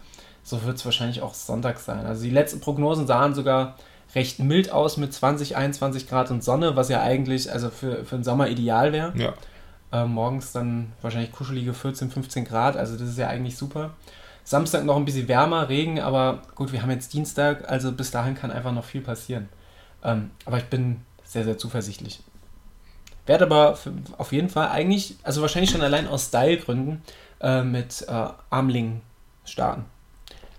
[0.51, 2.05] so wird es wahrscheinlich auch Sonntag sein.
[2.05, 3.77] Also die letzten Prognosen sahen sogar
[4.15, 8.17] recht mild aus mit 20, 21 Grad und Sonne, was ja eigentlich also für, für
[8.17, 9.13] den Sommer ideal wäre.
[9.17, 9.35] Ja.
[9.93, 13.91] Äh, morgens dann wahrscheinlich kuschelige 14, 15 Grad, also das ist ja eigentlich super.
[14.45, 18.35] Samstag noch ein bisschen wärmer, Regen, aber gut, wir haben jetzt Dienstag, also bis dahin
[18.35, 19.49] kann einfach noch viel passieren.
[20.03, 22.21] Ähm, aber ich bin sehr, sehr zuversichtlich.
[23.27, 23.79] Werde aber
[24.19, 27.03] auf jeden Fall eigentlich, also wahrscheinlich schon allein aus Stylegründen,
[27.41, 29.03] äh, mit äh, Armling
[29.45, 29.85] starten.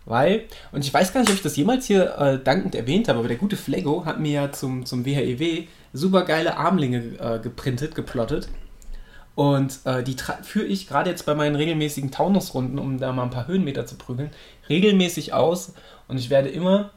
[0.06, 3.20] Weil, und ich weiß gar nicht, ob ich das jemals hier äh, dankend erwähnt habe,
[3.20, 7.94] aber der gute Flego hat mir ja zum, zum WHEW super geile Armlinge äh, geprintet,
[7.94, 8.50] geplottet.
[9.36, 13.30] Und äh, die führe ich gerade jetzt bei meinen regelmäßigen Taunusrunden, um da mal ein
[13.30, 14.32] paar Höhenmeter zu prügeln,
[14.68, 15.74] regelmäßig aus.
[16.08, 16.92] Und ich werde immer,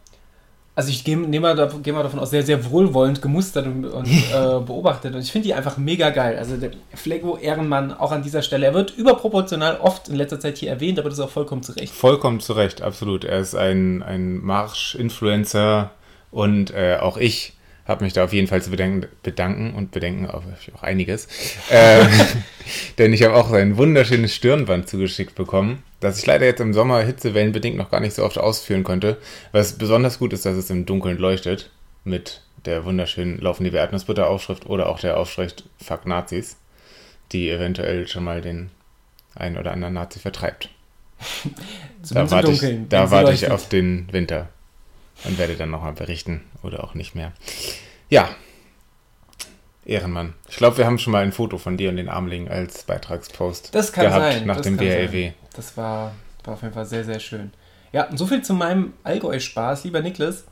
[0.77, 4.07] also ich gehe geh mal, geh mal davon aus, sehr, sehr wohlwollend gemustert und, und
[4.09, 5.15] äh, beobachtet.
[5.15, 6.37] Und ich finde die einfach mega geil.
[6.37, 8.67] Also der Flego Ehrenmann auch an dieser Stelle.
[8.67, 11.73] Er wird überproportional oft in letzter Zeit hier erwähnt, aber das ist auch vollkommen zu
[11.73, 11.95] Recht.
[11.95, 13.25] Vollkommen zu Recht, absolut.
[13.25, 15.93] Er ist ein, ein Marsch-Influencer
[16.33, 17.53] und äh, auch ich
[17.87, 20.42] habe mich da auf jeden Fall zu bedenken, bedanken und bedenken auch,
[20.75, 21.29] auch einiges.
[21.70, 22.09] ähm,
[22.99, 27.03] denn ich habe auch ein wunderschönes Stirnband zugeschickt bekommen, das ich leider jetzt im Sommer
[27.03, 29.18] hitzewellenbedingt noch gar nicht so oft ausführen konnte.
[29.53, 31.70] Was besonders gut ist, dass es im Dunkeln leuchtet
[32.05, 36.57] mit der wunderschönen Laufen die Erdnussbutter Aufschrift oder auch der Aufschrift Fuck Nazis,
[37.33, 38.70] die eventuell schon mal den
[39.35, 40.70] einen oder anderen Nazi vertreibt.
[42.11, 44.49] da warte ich, da warte ich auf den Winter
[45.24, 47.33] und werde dann nochmal berichten oder auch nicht mehr.
[48.11, 48.29] Ja,
[49.87, 50.35] Ehrenmann.
[50.48, 53.74] Ich glaube, wir haben schon mal ein Foto von dir und den Armlingen als Beitragspost
[53.74, 55.33] das kann gehabt sein, nach das dem BLW.
[55.55, 56.12] Das war,
[56.44, 57.53] war auf jeden Fall sehr, sehr schön.
[57.92, 59.85] Ja, und soviel zu meinem Allgäu-Spaß.
[59.85, 60.44] Lieber Niklas,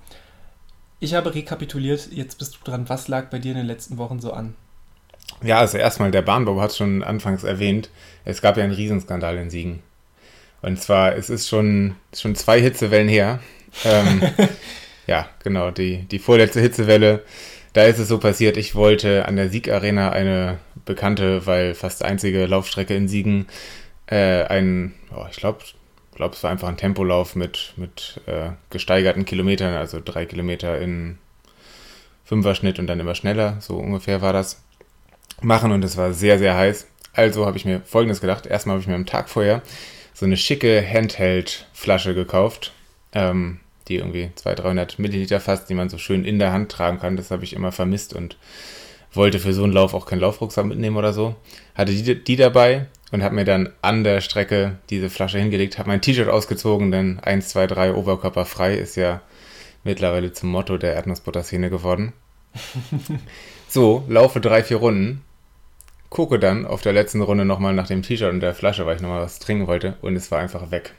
[1.00, 2.88] ich habe rekapituliert, jetzt bist du dran.
[2.88, 4.54] Was lag bei dir in den letzten Wochen so an?
[5.42, 7.90] Ja, also erstmal, der Bahnbau hat schon anfangs erwähnt.
[8.24, 9.82] Es gab ja einen Riesenskandal in Siegen.
[10.60, 13.40] Und zwar, es ist schon, schon zwei Hitzewellen her,
[13.84, 14.22] ähm,
[15.06, 17.24] ja, genau, die, die vorletzte Hitzewelle.
[17.72, 22.44] Da ist es so passiert, ich wollte an der Siegarena eine bekannte, weil fast einzige
[22.46, 23.46] Laufstrecke in Siegen,
[24.06, 25.60] äh, ein, oh, ich glaube,
[26.14, 31.18] glaub, es war einfach ein Tempolauf mit, mit äh, gesteigerten Kilometern, also drei Kilometer in
[32.24, 34.62] Fünferschnitt und dann immer schneller, so ungefähr war das,
[35.40, 36.86] machen und es war sehr, sehr heiß.
[37.14, 38.46] Also habe ich mir folgendes gedacht.
[38.46, 39.62] Erstmal habe ich mir am Tag vorher
[40.14, 42.72] so eine schicke Handheld-Flasche gekauft.
[43.14, 46.98] Ähm, die irgendwie 200, 300 Milliliter fast, die man so schön in der Hand tragen
[46.98, 47.16] kann.
[47.16, 48.36] Das habe ich immer vermisst und
[49.12, 51.34] wollte für so einen Lauf auch keinen Laufrucksack mitnehmen oder so.
[51.74, 55.88] Hatte die, die dabei und habe mir dann an der Strecke diese Flasche hingelegt, habe
[55.88, 59.20] mein T-Shirt ausgezogen, denn 1, 2, 3 Oberkörper frei ist ja
[59.84, 62.12] mittlerweile zum Motto der Erdnussbutter-Szene geworden.
[63.68, 65.22] so, laufe drei, vier Runden,
[66.10, 69.02] gucke dann auf der letzten Runde nochmal nach dem T-Shirt und der Flasche, weil ich
[69.02, 70.94] nochmal was trinken wollte und es war einfach weg.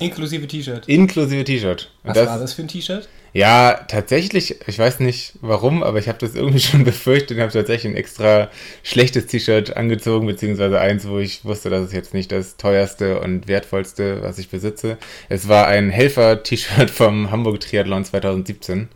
[0.00, 0.88] Inklusive T-Shirt.
[0.88, 1.90] Inklusive T-Shirt.
[2.02, 3.08] Was das, war das für ein T-Shirt?
[3.34, 7.52] Ja, tatsächlich, ich weiß nicht warum, aber ich habe das irgendwie schon befürchtet und habe
[7.52, 8.50] tatsächlich ein extra
[8.82, 13.48] schlechtes T-Shirt angezogen, beziehungsweise eins, wo ich wusste, dass es jetzt nicht das teuerste und
[13.48, 14.98] wertvollste, was ich besitze.
[15.28, 18.88] Es war ein Helfer-T-Shirt vom Hamburg Triathlon 2017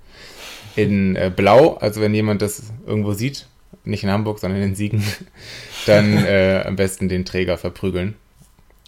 [0.76, 3.46] in äh, Blau, also wenn jemand das irgendwo sieht,
[3.84, 5.02] nicht in Hamburg, sondern in Siegen,
[5.86, 8.16] dann äh, am besten den Träger verprügeln.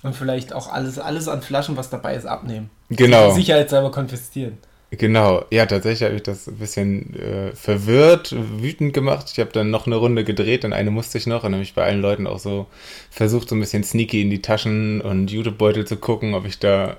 [0.03, 2.71] Und vielleicht auch alles, alles an Flaschen, was dabei ist, abnehmen.
[2.91, 3.33] Genau.
[3.33, 4.59] Sicherheitshalber konfiszieren.
[4.91, 9.29] Genau, ja, tatsächlich habe ich das ein bisschen äh, verwirrt, wütend gemacht.
[9.31, 11.75] Ich habe dann noch eine Runde gedreht und eine musste ich noch und habe ich
[11.75, 12.67] bei allen Leuten auch so
[13.11, 16.97] versucht, so ein bisschen sneaky in die Taschen und YouTube-Beutel zu gucken, ob ich da.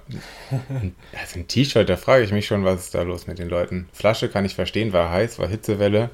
[1.19, 3.89] Also ein T-Shirt, da frage ich mich schon, was ist da los mit den Leuten.
[3.91, 6.12] Flasche kann ich verstehen, war heiß, war Hitzewelle.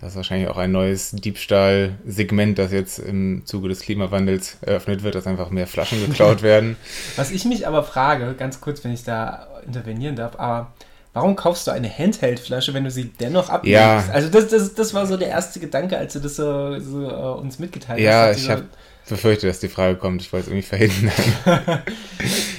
[0.00, 5.14] Das ist wahrscheinlich auch ein neues Diebstahl-Segment, das jetzt im Zuge des Klimawandels eröffnet wird,
[5.14, 6.76] dass einfach mehr Flaschen geklaut werden.
[7.16, 10.72] Was ich mich aber frage, ganz kurz, wenn ich da intervenieren darf, aber
[11.14, 13.72] warum kaufst du eine Handheld-Flasche, wenn du sie dennoch ablegst?
[13.72, 14.04] Ja.
[14.12, 17.40] Also das, das, das war so der erste Gedanke, als du das so, so uh,
[17.40, 18.36] uns mitgeteilt ja, hast.
[18.38, 18.64] Ja, ich habe
[19.08, 20.22] befürchtet, dass die Frage kommt.
[20.22, 21.12] Ich wollte es irgendwie verhindern.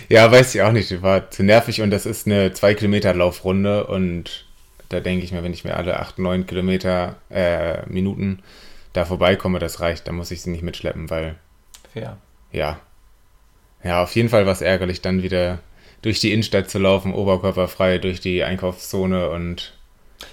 [0.10, 1.02] ja, weiß ich auch nicht.
[1.02, 4.45] War zu nervig und das ist eine 2 Kilometer Laufrunde und
[4.90, 8.40] da denke ich mir, wenn ich mir alle 8, 9 Kilometer, äh, Minuten
[8.94, 10.08] da vorbeikomme, das reicht.
[10.08, 11.36] Da muss ich sie nicht mitschleppen, weil.
[11.94, 12.18] Fair.
[12.52, 12.80] Ja.
[13.84, 15.60] Ja, auf jeden Fall war es ärgerlich, dann wieder
[16.02, 19.74] durch die Innenstadt zu laufen, oberkörperfrei durch die Einkaufszone und.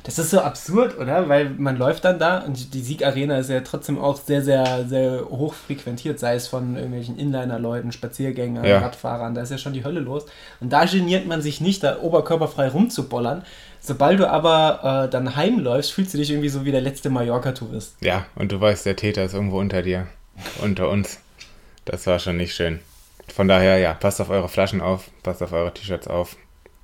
[0.05, 1.29] Das ist so absurd, oder?
[1.29, 5.29] Weil man läuft dann da und die Siegarena ist ja trotzdem auch sehr, sehr, sehr
[5.29, 8.79] hoch frequentiert, sei es von irgendwelchen Inliner-Leuten, Spaziergängern, ja.
[8.79, 10.25] Radfahrern, da ist ja schon die Hölle los.
[10.61, 13.45] Und da geniert man sich nicht, da oberkörperfrei rumzubollern.
[13.85, 17.97] Sobald du aber äh, dann heimläufst, fühlst du dich irgendwie so wie der letzte Mallorca-Tourist.
[18.01, 20.07] Ja, und du weißt, der Täter ist irgendwo unter dir,
[20.63, 21.19] unter uns.
[21.85, 22.79] Das war schon nicht schön.
[23.35, 26.37] Von daher, ja, passt auf eure Flaschen auf, passt auf eure T-Shirts auf.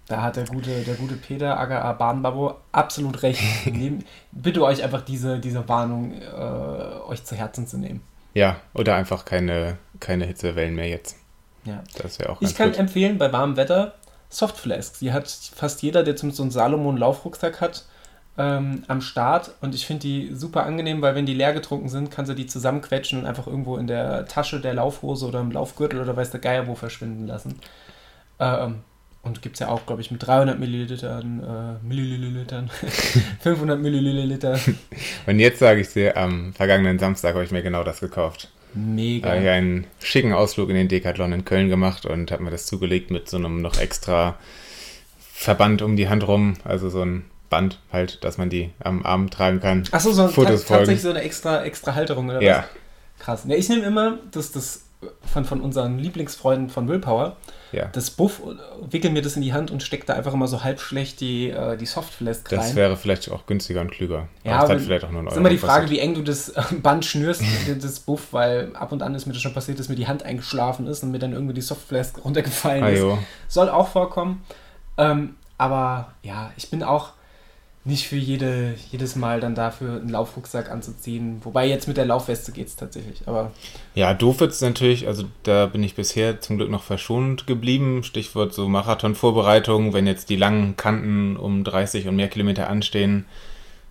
[0.09, 3.43] Da hat der gute, der gute Peter, aka Bahnbabo, absolut recht.
[3.67, 4.01] Nehm,
[4.33, 8.01] bitte euch einfach diese, diese Warnung äh, euch zu Herzen zu nehmen.
[8.35, 11.17] Ja, oder einfach keine, keine Hitzewellen mehr jetzt.
[11.65, 11.85] Ja.
[12.03, 12.79] Das wäre auch Ich kann gut.
[12.79, 13.95] empfehlen, bei warmem Wetter
[14.29, 14.99] Softflasks.
[14.99, 17.85] Die hat fast jeder, der zum so einen Salomon-Laufrucksack hat,
[18.39, 22.11] ähm, am Start und ich finde die super angenehm, weil wenn die leer getrunken sind,
[22.11, 26.01] kannst du die zusammenquetschen und einfach irgendwo in der Tasche der Laufhose oder im Laufgürtel
[26.01, 27.59] oder weiß der Geier wo verschwinden lassen.
[28.39, 28.83] Ähm,
[29.23, 31.43] und gibt es ja auch, glaube ich, mit 300 Millilitern,
[31.83, 32.71] äh, Millilitern,
[33.41, 34.59] 500 Milliliter.
[35.27, 38.49] Und jetzt sage ich dir, am vergangenen Samstag habe ich mir genau das gekauft.
[38.79, 39.31] Mega.
[39.31, 42.67] Habe ich einen schicken Ausflug in den Decathlon in Köln gemacht und habe mir das
[42.67, 44.39] zugelegt mit so einem noch extra
[45.33, 49.31] Verband um die Hand rum, also so ein Band halt, dass man die am Arm
[49.31, 49.85] tragen kann.
[49.91, 52.59] Achso, so Fotos tatsächlich so eine extra, extra Halterung oder ja.
[52.59, 53.25] was?
[53.25, 53.45] Krass.
[53.47, 54.85] Ja, ich nehme immer das, das
[55.23, 57.37] von, von unseren Lieblingsfreunden von Willpower,
[57.71, 57.87] ja.
[57.93, 58.43] das Buff,
[58.91, 61.51] wickel mir das in die Hand und stecke da einfach immer so halb schlecht die,
[61.51, 62.59] äh, die Softflask rein.
[62.59, 64.29] Das wäre vielleicht auch günstiger und klüger.
[64.43, 65.27] Ja, aber vielleicht auch nur.
[65.27, 65.97] Ist immer die Frage, kostet.
[65.97, 67.43] wie eng du das äh, Band schnürst,
[67.81, 70.25] das Buff, weil ab und an ist mir das schon passiert, dass mir die Hand
[70.25, 73.01] eingeschlafen ist und mir dann irgendwie die Softflask runtergefallen ah, ist.
[73.01, 73.19] Jo.
[73.47, 74.43] Soll auch vorkommen.
[74.97, 77.13] Ähm, aber ja, ich bin auch
[77.89, 81.41] nicht für jede, jedes Mal dann dafür einen Laufrucksack anzuziehen.
[81.43, 83.23] Wobei jetzt mit der Laufweste geht es tatsächlich.
[83.27, 83.51] Aber
[83.95, 88.05] ja, doof wird es natürlich, also da bin ich bisher zum Glück noch verschont geblieben.
[88.05, 93.25] Stichwort so Marathonvorbereitung, wenn jetzt die langen Kanten um 30 und mehr Kilometer anstehen,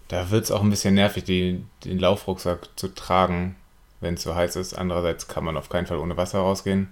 [0.09, 3.55] da wird es auch ein bisschen nervig, die, den Laufrucksack zu tragen,
[3.99, 4.75] wenn es so heiß ist.
[4.75, 6.89] Andererseits kann man auf keinen Fall ohne Wasser rausgehen.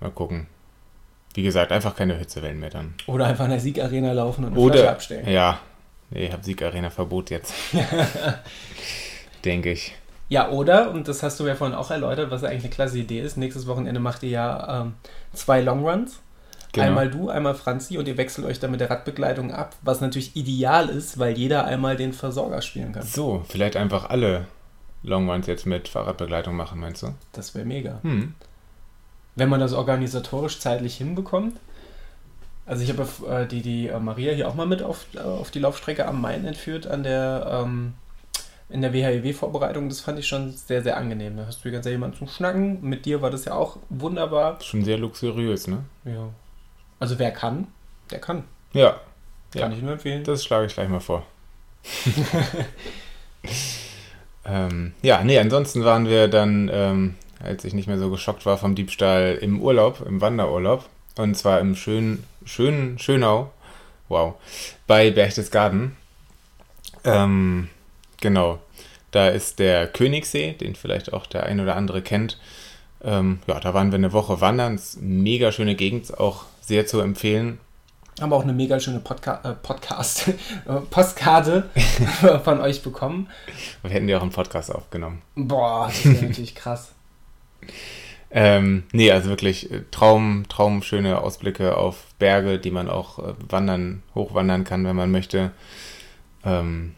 [0.00, 0.48] Mal gucken.
[1.34, 2.94] Wie gesagt, einfach keine Hitzewellen mehr dann.
[3.06, 5.28] Oder einfach in der Siegarena laufen und eine Oder, Flasche abstellen.
[5.28, 5.60] Ja,
[6.10, 7.52] Nee, ich habe Siegarena-Verbot jetzt.
[9.44, 9.94] Denke ich.
[10.28, 13.20] Ja, oder, und das hast du ja vorhin auch erläutert, was eigentlich eine klasse Idee
[13.20, 13.36] ist.
[13.36, 14.94] Nächstes Wochenende macht ihr ja ähm,
[15.32, 16.20] zwei Longruns.
[16.72, 16.86] Genau.
[16.88, 20.36] Einmal du, einmal Franzi und ihr wechselt euch dann mit der Radbegleitung ab, was natürlich
[20.36, 23.02] ideal ist, weil jeder einmal den Versorger spielen kann.
[23.02, 24.46] So, vielleicht einfach alle
[25.02, 27.14] Longruns jetzt mit Fahrradbegleitung machen, meinst du?
[27.32, 28.00] Das wäre mega.
[28.02, 28.34] Hm.
[29.36, 31.58] Wenn man das organisatorisch zeitlich hinbekommt.
[32.66, 35.52] Also ich habe äh, die, die äh, Maria hier auch mal mit auf, äh, auf
[35.52, 37.94] die Laufstrecke am Main entführt, an der, ähm,
[38.68, 39.88] in der WHEW-Vorbereitung.
[39.88, 41.36] Das fand ich schon sehr, sehr angenehm.
[41.36, 42.82] Da hast du die ganze Zeit jemanden zum Schnacken.
[42.82, 44.58] Mit dir war das ja auch wunderbar.
[44.62, 45.84] Schon sehr luxuriös, ne?
[46.04, 46.28] Ja.
[46.98, 47.68] Also wer kann,
[48.10, 48.42] der kann.
[48.72, 49.00] Ja.
[49.52, 49.76] Kann ja.
[49.76, 50.24] ich nur empfehlen.
[50.24, 51.24] Das schlage ich gleich mal vor.
[54.44, 58.58] ähm, ja, nee, ansonsten waren wir dann, ähm, als ich nicht mehr so geschockt war
[58.58, 60.88] vom Diebstahl, im Urlaub, im Wanderurlaub.
[61.16, 63.50] Und zwar im schönen, schönen Schönau.
[64.08, 64.34] Wow.
[64.86, 65.96] Bei Berchtesgaden.
[67.04, 67.68] Ähm,
[68.20, 68.58] genau.
[69.10, 72.38] Da ist der Königssee, den vielleicht auch der ein oder andere kennt.
[73.02, 74.80] Ähm, ja, da waren wir eine Woche wandern.
[75.00, 77.58] Mega schöne Gegend, auch sehr zu empfehlen.
[78.20, 80.30] Haben auch eine mega schöne Podca äh, Podcast,
[80.90, 81.68] Postkarte
[82.44, 83.28] von euch bekommen.
[83.82, 85.22] Wir hätten ja auch einen Podcast aufgenommen.
[85.34, 86.92] Boah, das wäre natürlich krass.
[88.38, 94.02] Ähm, nee, also wirklich äh, Traum, traumschöne Ausblicke auf Berge, die man auch äh, wandern,
[94.14, 95.52] hochwandern kann, wenn man möchte.
[96.44, 96.94] Ähm,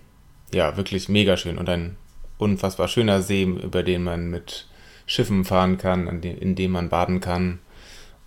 [0.52, 1.96] ja, wirklich mega schön und ein
[2.38, 4.66] unfassbar schöner See, über den man mit
[5.06, 7.60] Schiffen fahren kann, in dem man baden kann.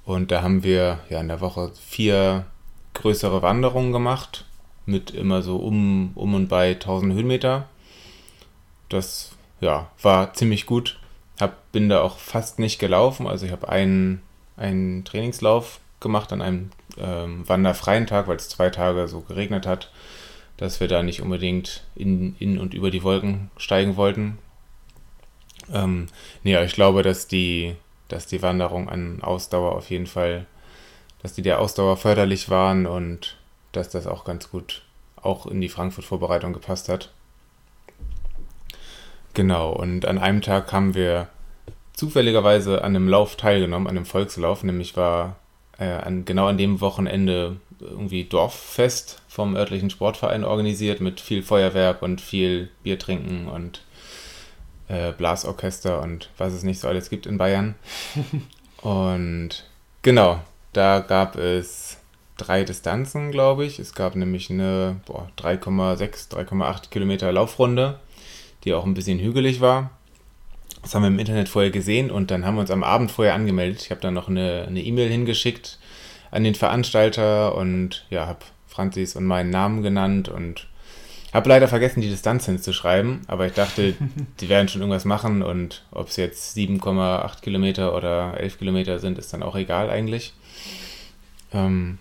[0.05, 2.45] Und da haben wir ja in der Woche vier
[2.93, 4.45] größere Wanderungen gemacht,
[4.85, 7.67] mit immer so um, um und bei 1000 Höhenmeter.
[8.87, 11.00] Das ja, war ziemlich gut
[11.41, 13.27] hab, bin da auch fast nicht gelaufen.
[13.27, 14.21] Also ich habe einen,
[14.57, 19.91] einen Trainingslauf gemacht an einem ähm, wanderfreien Tag, weil es zwei Tage so geregnet hat.
[20.61, 24.37] dass wir da nicht unbedingt in, in und über die Wolken steigen wollten.
[25.73, 26.05] Ähm,
[26.43, 27.75] nee, ich glaube, dass die,
[28.09, 30.45] dass die Wanderung an Ausdauer auf jeden Fall,
[31.23, 33.37] dass die der Ausdauer förderlich waren und
[33.71, 34.83] dass das auch ganz gut
[35.15, 37.11] auch in die Frankfurt-Vorbereitung gepasst hat.
[39.33, 41.27] Genau, und an einem Tag haben wir
[41.93, 45.37] zufälligerweise an einem Lauf teilgenommen, an einem Volkslauf, nämlich war
[45.77, 52.01] äh, an, genau an dem Wochenende irgendwie Dorffest vom örtlichen Sportverein organisiert mit viel Feuerwerk
[52.01, 53.83] und viel Bier trinken und
[54.87, 57.75] äh, Blasorchester und was es nicht so alles gibt in Bayern.
[58.81, 59.65] und
[60.01, 60.39] genau,
[60.73, 61.97] da gab es
[62.37, 63.79] drei Distanzen, glaube ich.
[63.79, 67.99] Es gab nämlich eine 3,6, 3,8 Kilometer Laufrunde,
[68.63, 69.91] die auch ein bisschen hügelig war.
[70.81, 73.35] Das haben wir im Internet vorher gesehen und dann haben wir uns am Abend vorher
[73.35, 73.83] angemeldet.
[73.83, 75.77] Ich habe dann noch eine E-Mail e hingeschickt
[76.31, 80.67] an den Veranstalter und ja, habe Franzis und meinen Namen genannt und
[81.33, 83.95] habe leider vergessen, die Distanz hinzuschreiben, aber ich dachte,
[84.39, 89.17] die werden schon irgendwas machen und ob es jetzt 7,8 Kilometer oder 11 Kilometer sind,
[89.17, 90.33] ist dann auch egal eigentlich.
[91.53, 91.99] Ähm,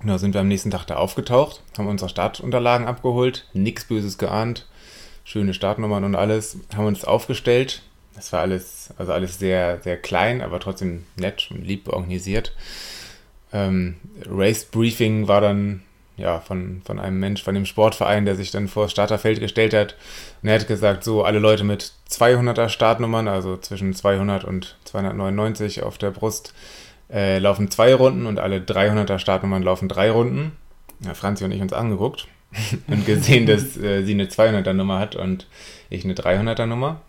[0.00, 4.66] genau, sind wir am nächsten Tag da aufgetaucht, haben unsere Startunterlagen abgeholt, nichts Böses geahnt,
[5.24, 7.82] schöne Startnummern und alles, haben uns aufgestellt.
[8.14, 12.54] Das war alles, also alles sehr, sehr klein, aber trotzdem nett und lieb organisiert.
[13.52, 15.82] Ähm, Race Briefing war dann
[16.16, 19.74] ja, von, von einem Mensch, von dem Sportverein, der sich dann vor das Starterfeld gestellt
[19.74, 19.96] hat.
[20.42, 25.82] Und er hat gesagt, so alle Leute mit 200er Startnummern, also zwischen 200 und 299
[25.82, 26.54] auf der Brust,
[27.10, 30.52] äh, laufen zwei Runden und alle 300er Startnummern laufen drei Runden.
[31.00, 32.28] Ja, Franzi und ich uns angeguckt
[32.86, 35.46] und gesehen, dass äh, sie eine 200er Nummer hat und
[35.90, 37.00] ich eine 300er Nummer.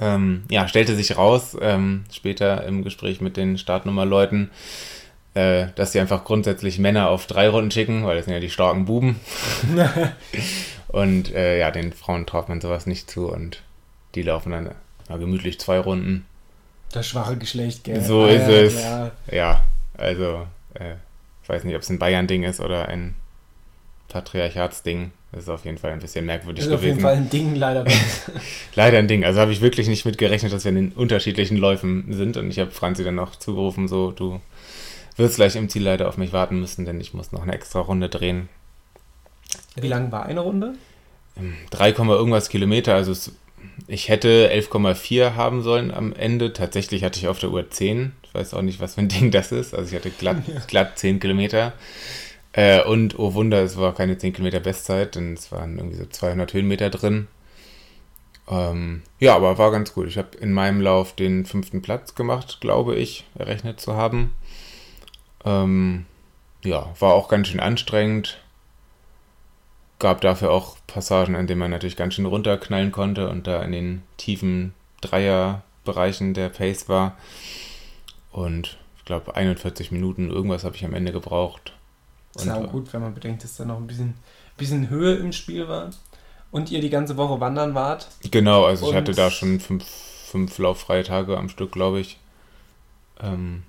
[0.00, 4.50] Ähm, ja, stellte sich raus, ähm, später im Gespräch mit den Startnummerleuten,
[5.34, 8.50] äh, dass sie einfach grundsätzlich Männer auf drei Runden schicken, weil das sind ja die
[8.50, 9.20] starken Buben.
[10.88, 13.62] und äh, ja, den Frauen traut man sowas nicht zu und
[14.14, 14.70] die laufen dann
[15.08, 16.26] ja, gemütlich zwei Runden.
[16.92, 18.02] Das schwache Geschlecht, gell?
[18.02, 18.76] So ah, ist ja, es.
[18.76, 19.10] Klar.
[19.30, 19.64] Ja,
[19.96, 20.94] also äh,
[21.42, 23.14] ich weiß nicht, ob es ein Bayern-Ding ist oder ein
[24.08, 25.12] Patriarchatsding.
[25.32, 26.92] Das ist auf jeden Fall ein bisschen merkwürdig das ist gewesen.
[26.92, 27.86] auf jeden Fall ein Ding, leider.
[28.74, 29.24] leider ein Ding.
[29.24, 32.36] Also habe ich wirklich nicht mitgerechnet, dass wir in den unterschiedlichen Läufen sind.
[32.36, 34.40] Und ich habe Franzi dann noch zugerufen, so, du
[35.16, 37.80] wirst gleich im Ziel leider auf mich warten müssen, denn ich muss noch eine extra
[37.80, 38.50] Runde drehen.
[39.76, 40.74] Wie lang war eine Runde?
[41.70, 42.94] 3, irgendwas Kilometer.
[42.94, 43.32] Also es,
[43.86, 46.52] ich hätte 11,4 haben sollen am Ende.
[46.52, 48.12] Tatsächlich hatte ich auf der Uhr 10.
[48.22, 49.74] Ich weiß auch nicht, was für ein Ding das ist.
[49.74, 50.60] Also ich hatte glatt, ja.
[50.66, 51.72] glatt 10 Kilometer.
[52.52, 56.06] Äh, und oh Wunder, es war keine 10 Kilometer Bestzeit, denn es waren irgendwie so
[56.06, 57.28] 200 Höhenmeter drin.
[58.48, 60.08] Ähm, ja, aber war ganz gut.
[60.08, 64.34] Ich habe in meinem Lauf den fünften Platz gemacht, glaube ich, errechnet zu haben.
[65.44, 66.06] Ähm,
[66.64, 68.38] ja, war auch ganz schön anstrengend.
[69.98, 73.72] Gab dafür auch Passagen, in denen man natürlich ganz schön runterknallen konnte und da in
[73.72, 77.16] den tiefen Dreierbereichen der Pace war.
[78.32, 81.72] Und ich glaube, 41 Minuten irgendwas habe ich am Ende gebraucht.
[82.34, 84.14] Ist ja auch gut, wenn man bedenkt, dass da noch ein bisschen,
[84.56, 85.90] bisschen Höhe im Spiel war
[86.50, 88.08] und ihr die ganze Woche wandern wart.
[88.30, 92.18] Genau, also ich hatte da schon fünf, fünf lauffreie Tage am Stück, glaube ich.
[93.20, 93.62] Ähm,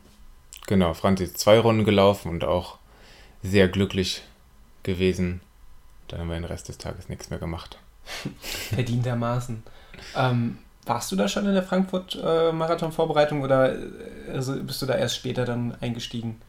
[0.67, 2.77] Genau, Franzi ist zwei Runden gelaufen und auch
[3.41, 4.23] sehr glücklich
[4.83, 5.41] gewesen.
[6.07, 7.77] Dann haben wir den Rest des Tages nichts mehr gemacht.
[8.73, 9.63] Verdientermaßen.
[10.15, 14.95] Ähm, warst du da schon in der Frankfurt-Marathon-Vorbereitung äh, oder äh, also bist du da
[14.95, 16.41] erst später dann eingestiegen?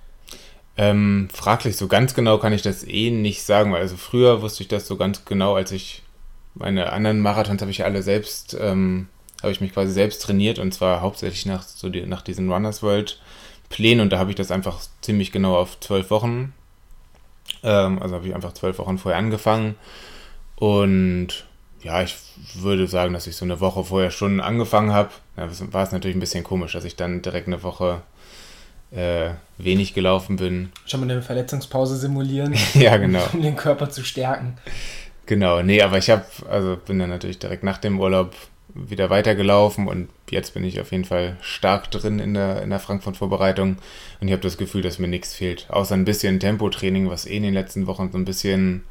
[0.76, 4.62] Ähm, fraglich, so ganz genau kann ich das eh nicht sagen, weil also früher wusste
[4.62, 6.02] ich das so ganz genau, als ich
[6.54, 9.08] meine anderen Marathons habe ich alle selbst, ähm,
[9.42, 12.82] habe ich mich quasi selbst trainiert und zwar hauptsächlich nach, so die, nach diesen Runners
[12.82, 13.20] World
[13.68, 16.52] Pläne und da habe ich das einfach ziemlich genau auf zwölf Wochen.
[17.62, 19.74] Ähm, also habe ich einfach zwölf Wochen vorher angefangen.
[20.56, 21.46] Und
[21.82, 22.16] ja, ich
[22.54, 25.10] würde sagen, dass ich so eine Woche vorher schon angefangen habe.
[25.36, 28.02] Da war es natürlich ein bisschen komisch, dass ich dann direkt eine Woche
[28.94, 30.70] äh, wenig gelaufen bin.
[30.86, 32.54] Schon mal eine Verletzungspause simulieren.
[32.74, 33.22] ja, genau.
[33.32, 34.56] Um den Körper zu stärken.
[35.26, 38.34] Genau, nee, aber ich habe, also bin dann natürlich direkt nach dem Urlaub
[38.74, 42.80] wieder weitergelaufen und jetzt bin ich auf jeden Fall stark drin in der, in der
[42.80, 43.76] Frankfurt-Vorbereitung
[44.20, 45.66] und ich habe das Gefühl, dass mir nichts fehlt.
[45.70, 48.82] Außer ein bisschen Tempotraining, was eh in den letzten Wochen so ein bisschen,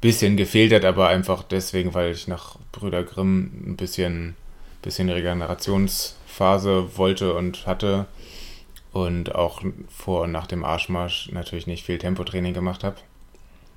[0.00, 4.34] bisschen gefehlt hat, aber einfach deswegen, weil ich nach Brüder Grimm ein bisschen,
[4.82, 8.06] bisschen Regenerationsphase wollte und hatte
[8.92, 12.96] und auch vor und nach dem Arschmarsch natürlich nicht viel Tempotraining gemacht habe.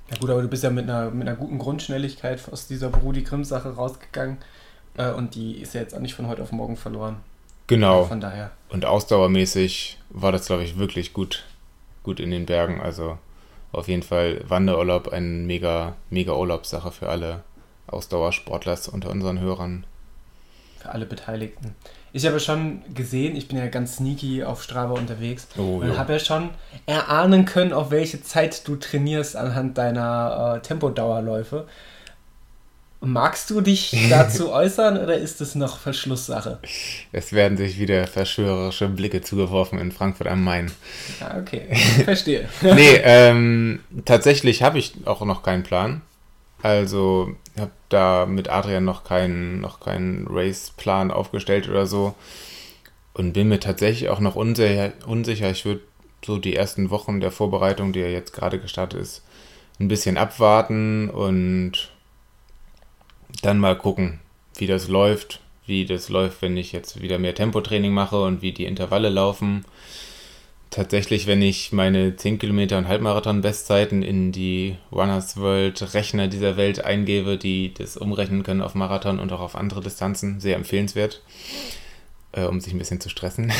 [0.09, 3.23] Ja gut, aber du bist ja mit einer, mit einer guten Grundschnelligkeit aus dieser Brudi
[3.23, 4.37] Grimm-Sache rausgegangen.
[4.97, 7.17] Äh, und die ist ja jetzt auch nicht von heute auf morgen verloren.
[7.67, 8.03] Genau.
[8.05, 8.51] Von daher.
[8.69, 11.45] Und ausdauermäßig war das, glaube ich, wirklich gut,
[12.03, 12.81] gut in den Bergen.
[12.81, 13.17] Also
[13.71, 17.43] auf jeden Fall Wanderurlaub eine mega, mega Urlaubssache für alle
[17.87, 19.85] Ausdauersportler unter unseren Hörern.
[20.79, 21.75] Für alle Beteiligten.
[22.15, 26.13] Ich habe schon gesehen, ich bin ja ganz sneaky auf Strava unterwegs Oh, und habe
[26.13, 26.51] ja schon
[26.85, 31.65] erahnen können, auf welche Zeit du trainierst anhand deiner äh, Tempodauerläufe.
[33.01, 36.59] Magst du dich dazu äußern oder ist es noch Verschlusssache?
[37.11, 40.71] Es werden sich wieder verschwörerische Blicke zugeworfen in Frankfurt am Main.
[41.19, 41.75] Ja, okay.
[42.05, 42.47] Verstehe.
[42.61, 46.01] nee, ähm, tatsächlich habe ich auch noch keinen Plan.
[46.63, 52.15] Also, ich habe da mit Adrian noch keinen, noch keinen Race-Plan aufgestellt oder so.
[53.13, 54.93] Und bin mir tatsächlich auch noch unsicher.
[55.05, 55.51] unsicher.
[55.51, 55.81] Ich würde
[56.25, 59.23] so die ersten Wochen der Vorbereitung, die ja jetzt gerade gestartet ist,
[59.77, 61.91] ein bisschen abwarten und
[63.41, 64.21] dann mal gucken,
[64.55, 65.41] wie das läuft.
[65.65, 69.65] Wie das läuft, wenn ich jetzt wieder mehr Tempotraining mache und wie die Intervalle laufen
[70.73, 76.83] tatsächlich, wenn ich meine 10 Kilometer und Halbmarathon-Bestzeiten in die Runners World Rechner dieser Welt
[76.83, 81.21] eingebe, die das umrechnen können auf Marathon und auch auf andere Distanzen, sehr empfehlenswert,
[82.31, 83.51] äh, um sich ein bisschen zu stressen.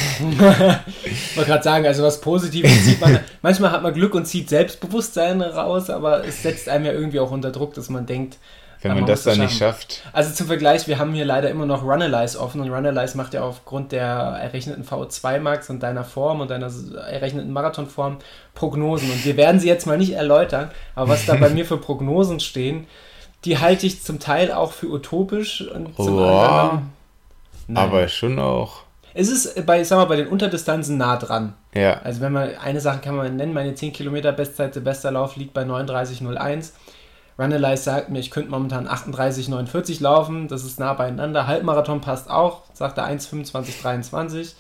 [1.06, 3.20] Ich wollte gerade sagen, also was Positives sieht man.
[3.42, 7.32] Manchmal hat man Glück und zieht Selbstbewusstsein raus, aber es setzt einem ja irgendwie auch
[7.32, 8.38] unter Druck, dass man denkt,
[8.90, 11.66] Wenn man man das dann nicht schafft, Also zum Vergleich, wir haben hier leider immer
[11.66, 16.52] noch Runalyze offen und Runalyze macht ja aufgrund der errechneten VO2-Max und deiner Form und
[16.52, 16.72] deiner
[17.10, 18.18] errechneten Marathonform
[18.54, 19.10] Prognosen.
[19.10, 22.40] Und wir werden sie jetzt mal nicht erläutern, aber was da bei mir für Prognosen
[22.40, 22.88] stehen,
[23.46, 26.62] die halte ich zum Teil auch für utopisch und zum Boah.
[26.62, 26.92] anderen.
[27.68, 27.84] Nein.
[27.84, 31.54] aber schon auch, es ist bei, sag mal, bei den Unterdistanzen nah dran.
[31.74, 35.54] ja, Also wenn man, eine Sache kann man nennen, meine 10 Kilometer Bestzeit, Silvesterlauf liegt
[35.54, 36.72] bei 39,01.
[37.40, 41.48] Runalyze sagt mir, ich könnte momentan 38,49 laufen, das ist nah beieinander.
[41.48, 44.54] Halbmarathon passt auch, sagt er 1,25,23.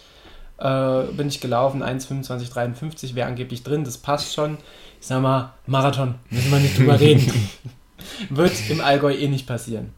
[0.57, 4.57] Äh, bin ich gelaufen, 1,25,53 wäre angeblich drin, das passt schon.
[4.99, 7.31] Ich sag mal, Marathon, müssen wir nicht drüber reden.
[8.29, 9.93] Wird im Allgäu eh nicht passieren.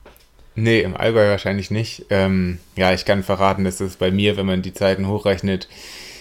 [0.56, 2.06] nee, im Allgäu wahrscheinlich nicht.
[2.10, 5.68] Ähm, ja, ich kann verraten, dass es bei mir, wenn man die Zeiten hochrechnet,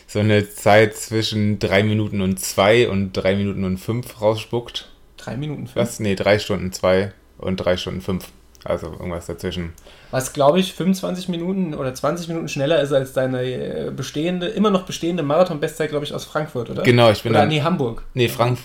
[0.07, 4.89] so eine Zeit zwischen 3 Minuten und 2 und 3 Minuten und 5 rausspuckt.
[5.25, 5.77] Drei Minuten fünf.
[5.77, 6.01] Was?
[6.01, 8.25] Nee, 3 Stunden 2 und 3 Stunden 5.
[8.67, 9.75] Also irgendwas dazwischen.
[10.11, 14.71] Was, glaube ich, 25 Minuten oder 20 Minuten schneller ist als deine äh, bestehende, immer
[14.71, 16.83] noch bestehende Marathon-Bestzeit, glaube ich, aus Frankfurt, oder?
[16.83, 17.51] Genau, ich bin Oder dann.
[17.51, 18.05] nee, Hamburg.
[18.15, 18.59] Nee, Frank.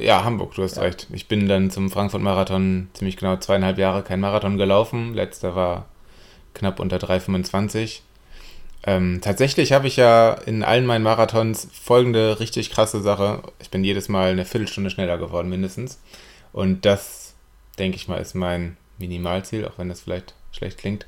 [0.00, 0.82] Ja, Hamburg, du hast Ja.
[0.82, 1.06] recht.
[1.12, 5.14] Ich bin dann zum Frankfurt-Marathon ziemlich genau zweieinhalb Jahre kein Marathon gelaufen.
[5.14, 5.86] Letzter war
[6.54, 8.00] knapp unter 3,25.
[8.84, 13.42] Ähm, tatsächlich habe ich ja in allen meinen Marathons folgende richtig krasse Sache.
[13.60, 16.00] Ich bin jedes Mal eine Viertelstunde schneller geworden, mindestens.
[16.52, 17.34] Und das,
[17.78, 21.06] denke ich mal, ist mein Minimalziel, auch wenn das vielleicht schlecht klingt.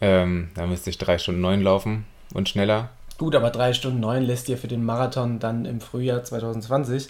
[0.00, 2.90] Ähm, da müsste ich drei Stunden neun laufen und schneller.
[3.18, 7.08] Gut, aber 3 Stunden 9 lässt dir für den Marathon dann im Frühjahr 2020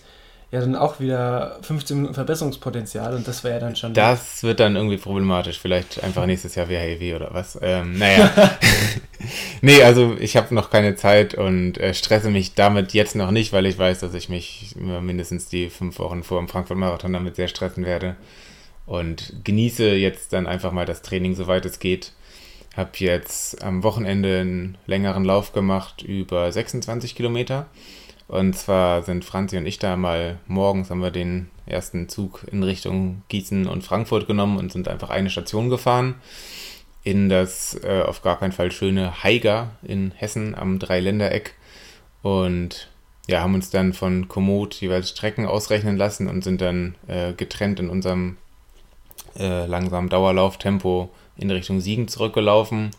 [0.50, 3.94] ja dann auch wieder 15 Minuten Verbesserungspotenzial und das wäre ja dann schon.
[3.94, 5.60] Das wird dann irgendwie problematisch.
[5.60, 7.58] Vielleicht einfach nächstes Jahr WHEW oder was.
[7.62, 8.58] Ähm, naja.
[9.60, 13.52] nee, also ich habe noch keine Zeit und äh, stresse mich damit jetzt noch nicht,
[13.52, 17.48] weil ich weiß, dass ich mich mindestens die fünf Wochen vor dem Frankfurt-Marathon damit sehr
[17.48, 18.16] stressen werde.
[18.86, 22.12] Und genieße jetzt dann einfach mal das Training, soweit es geht.
[22.76, 27.66] Habe jetzt am Wochenende einen längeren Lauf gemacht über 26 Kilometer.
[28.30, 32.62] Und zwar sind Franzi und ich da mal morgens haben wir den ersten Zug in
[32.62, 36.14] Richtung Gießen und Frankfurt genommen und sind einfach eine Station gefahren
[37.02, 41.54] in das äh, auf gar keinen Fall schöne Haiger in Hessen am Dreiländereck
[42.22, 42.88] und
[43.26, 47.80] ja, haben uns dann von Komoot jeweils Strecken ausrechnen lassen und sind dann äh, getrennt
[47.80, 48.36] in unserem
[49.36, 52.92] äh, langsamen Dauerlauftempo in Richtung Siegen zurückgelaufen.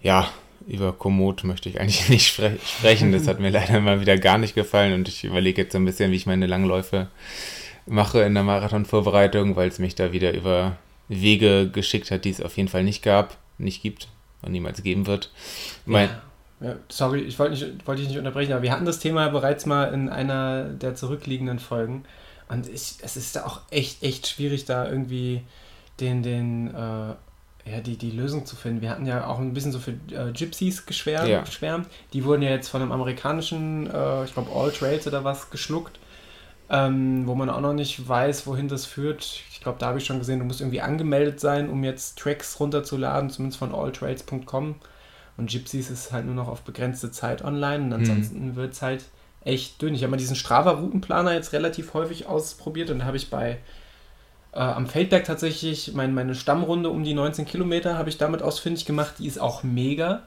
[0.00, 0.30] Ja,
[0.66, 3.12] über Komoot möchte ich eigentlich nicht spre sprechen.
[3.12, 5.84] Das hat mir leider mal wieder gar nicht gefallen und ich überlege jetzt so ein
[5.84, 7.08] bisschen, wie ich meine Langläufe
[7.86, 10.76] mache in der Marathonvorbereitung, weil es mich da wieder über
[11.08, 14.08] Wege geschickt hat, die es auf jeden Fall nicht gab, nicht gibt
[14.42, 15.30] und niemals geben wird.
[15.84, 16.22] Mein, ja.
[16.60, 19.92] Ja, sorry, ich wollte wollte dich nicht unterbrechen, aber wir hatten das Thema bereits mal
[19.92, 22.04] in einer der zurückliegenden Folgen.
[22.48, 25.42] Und ich, es ist da auch echt, echt schwierig, da irgendwie
[26.00, 27.14] den, den, äh,
[27.70, 28.80] ja, die, die Lösung zu finden.
[28.80, 31.40] Wir hatten ja auch ein bisschen so für äh, Gypsies geschwärmt, Ja.
[31.42, 31.88] geschwärmt.
[32.12, 35.98] Die wurden ja jetzt von einem amerikanischen, äh, ich glaube All Trails oder was, geschluckt.
[36.68, 39.42] Ähm, wo man auch noch nicht weiß, wohin das führt.
[39.52, 42.58] Ich glaube, da habe ich schon gesehen, du musst irgendwie angemeldet sein, um jetzt Tracks
[42.58, 44.74] runterzuladen, zumindest von alltrails.com.
[45.36, 49.04] Und Gypsies ist halt nur noch auf begrenzte Zeit online und ansonsten wird es halt
[49.44, 49.94] echt dünn.
[49.94, 53.58] Ich habe mal diesen Strava-Routenplaner jetzt relativ häufig ausprobiert und da habe ich bei
[54.56, 58.86] äh, am Feldberg tatsächlich mein, meine Stammrunde um die 19 Kilometer habe ich damit ausfindig
[58.86, 59.16] gemacht.
[59.18, 60.22] Die ist auch mega.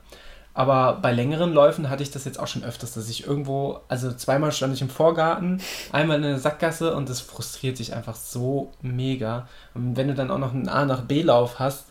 [0.53, 4.11] Aber bei längeren Läufen hatte ich das jetzt auch schon öfters, dass ich irgendwo, also
[4.11, 5.61] zweimal stand ich im Vorgarten,
[5.91, 9.47] einmal in der Sackgasse und das frustriert dich einfach so mega.
[9.73, 11.85] Und wenn du dann auch noch einen A nach B-Lauf hast,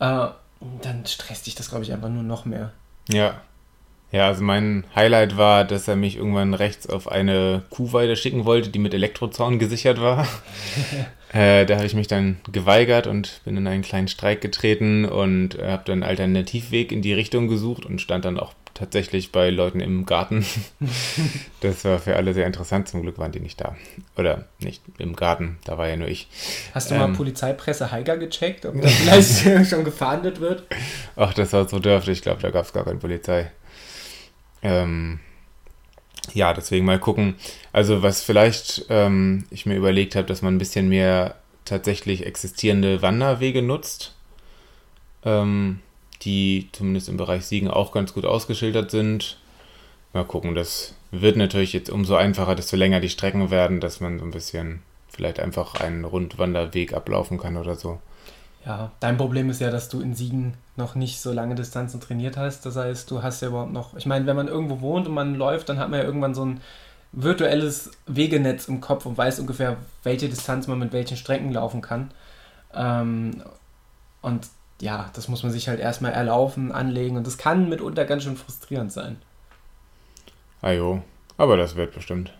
[0.00, 0.28] äh,
[0.82, 2.72] dann stresst dich das, glaube ich, einfach nur noch mehr.
[3.08, 3.40] Ja.
[4.10, 8.70] Ja, also mein Highlight war, dass er mich irgendwann rechts auf eine Kuhweide schicken wollte,
[8.70, 10.26] die mit Elektrozaun gesichert war.
[11.32, 15.58] äh, da habe ich mich dann geweigert und bin in einen kleinen Streik getreten und
[15.58, 19.50] äh, habe dann einen Alternativweg in die Richtung gesucht und stand dann auch tatsächlich bei
[19.50, 20.46] Leuten im Garten.
[21.60, 22.88] das war für alle sehr interessant.
[22.88, 23.76] Zum Glück waren die nicht da.
[24.16, 26.28] Oder nicht im Garten, da war ja nur ich.
[26.74, 30.62] Hast du ähm, mal Polizeipresse Heiger gecheckt, ob da vielleicht schon gefahndet wird?
[31.16, 32.18] Ach, das war so dürftig.
[32.18, 33.50] Ich glaube, da gab es gar keine Polizei.
[34.62, 35.20] Ähm,
[36.34, 37.34] ja, deswegen mal gucken.
[37.72, 43.02] Also was vielleicht ähm, ich mir überlegt habe, dass man ein bisschen mehr tatsächlich existierende
[43.02, 44.14] Wanderwege nutzt,
[45.24, 45.80] ähm,
[46.22, 49.38] die zumindest im Bereich Siegen auch ganz gut ausgeschildert sind.
[50.12, 54.18] Mal gucken, das wird natürlich jetzt umso einfacher, desto länger die Strecken werden, dass man
[54.18, 58.00] so ein bisschen vielleicht einfach einen Rundwanderweg ablaufen kann oder so.
[58.64, 62.36] Ja, dein Problem ist ja, dass du in Siegen noch nicht so lange Distanzen trainiert
[62.36, 62.66] hast.
[62.66, 63.96] Das heißt, du hast ja überhaupt noch.
[63.96, 66.44] Ich meine, wenn man irgendwo wohnt und man läuft, dann hat man ja irgendwann so
[66.44, 66.60] ein
[67.12, 72.10] virtuelles Wegenetz im Kopf und weiß ungefähr, welche Distanz man mit welchen Strecken laufen kann.
[72.74, 73.42] Ähm,
[74.20, 74.48] und
[74.80, 78.36] ja, das muss man sich halt erstmal erlaufen, anlegen und das kann mitunter ganz schön
[78.36, 79.16] frustrierend sein.
[80.60, 81.02] Ajo,
[81.36, 82.32] aber das wird bestimmt.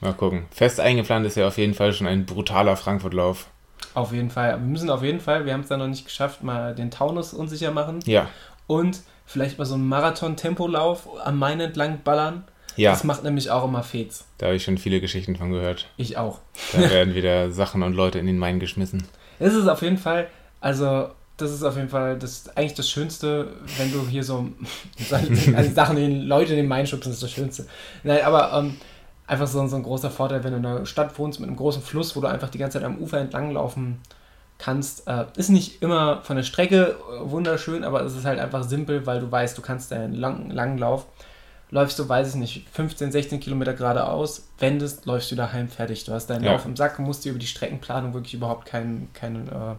[0.00, 0.46] Mal gucken.
[0.50, 3.46] Fest eingeplant ist ja auf jeden Fall schon ein brutaler Frankfurt-Lauf.
[3.94, 4.52] Auf jeden Fall.
[4.52, 7.34] Wir müssen auf jeden Fall, wir haben es da noch nicht geschafft, mal den Taunus
[7.34, 8.00] unsicher machen.
[8.06, 8.28] Ja.
[8.66, 12.44] Und vielleicht mal so einen Marathon-Tempolauf am Main entlang ballern.
[12.76, 12.90] Ja.
[12.90, 14.24] Das macht nämlich auch immer Fets.
[14.38, 15.88] Da habe ich schon viele Geschichten von gehört.
[15.96, 16.38] Ich auch.
[16.72, 19.02] Da werden wieder Sachen und Leute in den Main geschmissen.
[19.38, 20.28] Es ist auf jeden Fall,
[20.60, 24.48] also das ist auf jeden Fall das eigentlich das Schönste, wenn du hier so
[25.10, 27.66] also Sachen, die Leute in den Main schubsen, ist das Schönste.
[28.04, 28.76] Nein, aber ähm,
[29.32, 31.82] einfach so, so ein großer Vorteil, wenn du in einer Stadt wohnst mit einem großen
[31.82, 34.00] Fluss, wo du einfach die ganze Zeit am Ufer entlanglaufen
[34.58, 35.08] kannst.
[35.08, 39.06] Äh, ist nicht immer von der Strecke äh, wunderschön, aber es ist halt einfach simpel,
[39.06, 41.06] weil du weißt, du kannst deinen langen, langen Lauf.
[41.70, 46.04] Läufst du, weiß ich nicht, 15, 16 Kilometer geradeaus, wendest, läufst du daheim fertig.
[46.04, 46.52] Du hast deinen ja.
[46.52, 49.76] Lauf im Sack, musst dir über die Streckenplanung wirklich überhaupt kein, kein, äh,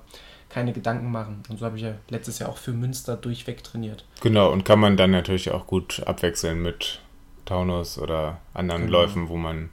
[0.50, 1.44] keine Gedanken machen.
[1.50, 4.06] Und so habe ich ja letztes Jahr auch für Münster durchweg trainiert.
[4.22, 7.00] Genau, und kann man dann natürlich auch gut abwechseln mit
[7.46, 9.00] Taunus oder anderen genau.
[9.00, 9.70] Läufen, wo man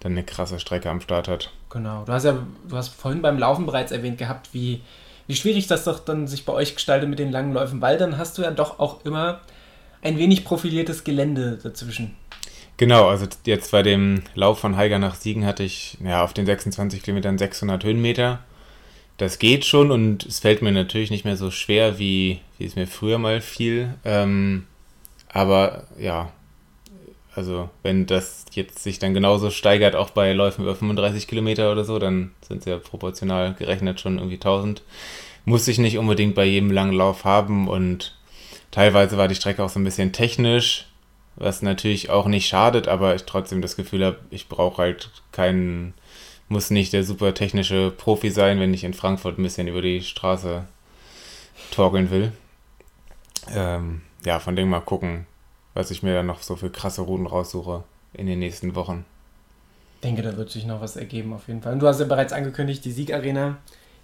[0.00, 1.50] dann eine krasse Strecke am Start hat.
[1.70, 2.04] Genau.
[2.04, 2.38] Du hast ja,
[2.68, 4.82] du hast vorhin beim Laufen bereits erwähnt gehabt, wie,
[5.26, 8.18] wie schwierig das doch dann sich bei euch gestaltet mit den langen Läufen, weil dann
[8.18, 9.40] hast du ja doch auch immer
[10.02, 12.14] ein wenig profiliertes Gelände dazwischen.
[12.76, 16.44] Genau, also jetzt bei dem Lauf von Heiger nach Siegen hatte ich ja auf den
[16.44, 18.40] 26 Kilometern 600 Höhenmeter.
[19.16, 22.74] Das geht schon und es fällt mir natürlich nicht mehr so schwer, wie, wie es
[22.74, 23.94] mir früher mal fiel.
[24.04, 24.66] Ähm,
[25.28, 26.32] aber ja,
[27.34, 31.84] also wenn das jetzt sich dann genauso steigert, auch bei Läufen über 35 Kilometer oder
[31.84, 34.82] so, dann sind sie ja proportional gerechnet schon irgendwie 1000.
[35.44, 38.16] Muss ich nicht unbedingt bei jedem langen Lauf haben und
[38.70, 40.86] teilweise war die Strecke auch so ein bisschen technisch,
[41.36, 45.94] was natürlich auch nicht schadet, aber ich trotzdem das Gefühl habe, ich brauche halt keinen,
[46.48, 50.02] muss nicht der super technische Profi sein, wenn ich in Frankfurt ein bisschen über die
[50.02, 50.64] Straße
[51.72, 52.32] torkeln will.
[53.52, 55.26] Ähm, ja, von dem mal gucken,
[55.74, 59.04] was ich mir dann noch so für krasse Routen raussuche in den nächsten Wochen.
[59.96, 61.72] Ich denke, da wird sich noch was ergeben auf jeden Fall.
[61.72, 63.56] Und du hast ja bereits angekündigt, die Siegarena,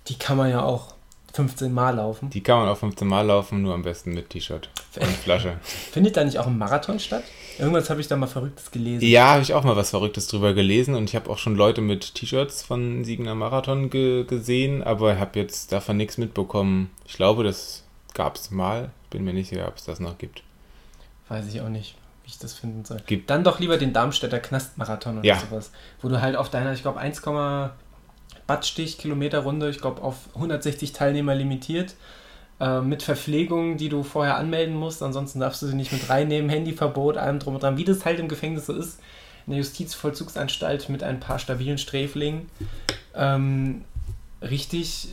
[0.08, 0.94] die kann man ja auch
[1.34, 2.30] 15 Mal laufen.
[2.30, 4.68] Die kann man auch 15 Mal laufen, nur am besten mit T-Shirt
[4.98, 5.58] und Flasche.
[5.62, 7.22] Findet da nicht auch ein Marathon statt?
[7.58, 9.06] Irgendwas habe ich da mal Verrücktes gelesen.
[9.06, 11.82] Ja, habe ich auch mal was Verrücktes drüber gelesen und ich habe auch schon Leute
[11.82, 16.90] mit T-Shirts von Siegener Marathon ge gesehen, aber habe jetzt davon nichts mitbekommen.
[17.06, 18.90] Ich glaube, das gab es mal.
[19.10, 20.42] Bin mir nicht sicher, ob es das noch gibt.
[21.30, 23.00] Weiß ich auch nicht, wie ich das finden soll.
[23.06, 23.30] Gibt.
[23.30, 25.38] Dann doch lieber den Darmstädter Knastmarathon oder ja.
[25.38, 25.70] sowas.
[26.02, 27.22] Wo du halt auf deiner, ich glaube, 1,
[28.48, 31.94] Badstich Kilometer Runde, ich glaube, auf 160 Teilnehmer limitiert.
[32.58, 35.04] Äh, mit Verpflegung, die du vorher anmelden musst.
[35.04, 36.50] Ansonsten darfst du sie nicht mit reinnehmen.
[36.50, 37.78] Handyverbot, allem drum und dran.
[37.78, 38.98] Wie das halt im Gefängnis so ist.
[39.46, 42.50] In der Justizvollzugsanstalt mit ein paar stabilen Sträflingen.
[43.14, 43.84] Ähm,
[44.42, 45.08] richtig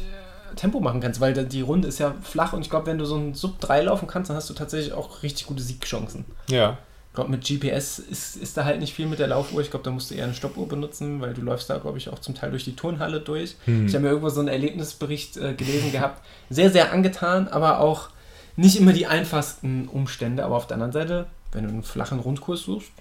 [0.57, 3.15] Tempo machen kannst, weil die Runde ist ja flach und ich glaube, wenn du so
[3.15, 6.25] ein Sub 3 laufen kannst, dann hast du tatsächlich auch richtig gute Siegchancen.
[6.49, 6.77] Ja.
[7.09, 9.61] Ich glaube, mit GPS ist, ist da halt nicht viel mit der Laufuhr.
[9.61, 12.09] Ich glaube, da musst du eher eine Stoppuhr benutzen, weil du läufst da, glaube ich,
[12.09, 13.55] auch zum Teil durch die Turnhalle durch.
[13.65, 13.87] Hm.
[13.87, 16.21] Ich habe mir irgendwo so einen Erlebnisbericht äh, gelesen gehabt.
[16.51, 18.09] Sehr, sehr angetan, aber auch
[18.55, 20.43] nicht immer die einfachsten Umstände.
[20.43, 22.91] Aber auf der anderen Seite, wenn du einen flachen Rundkurs suchst,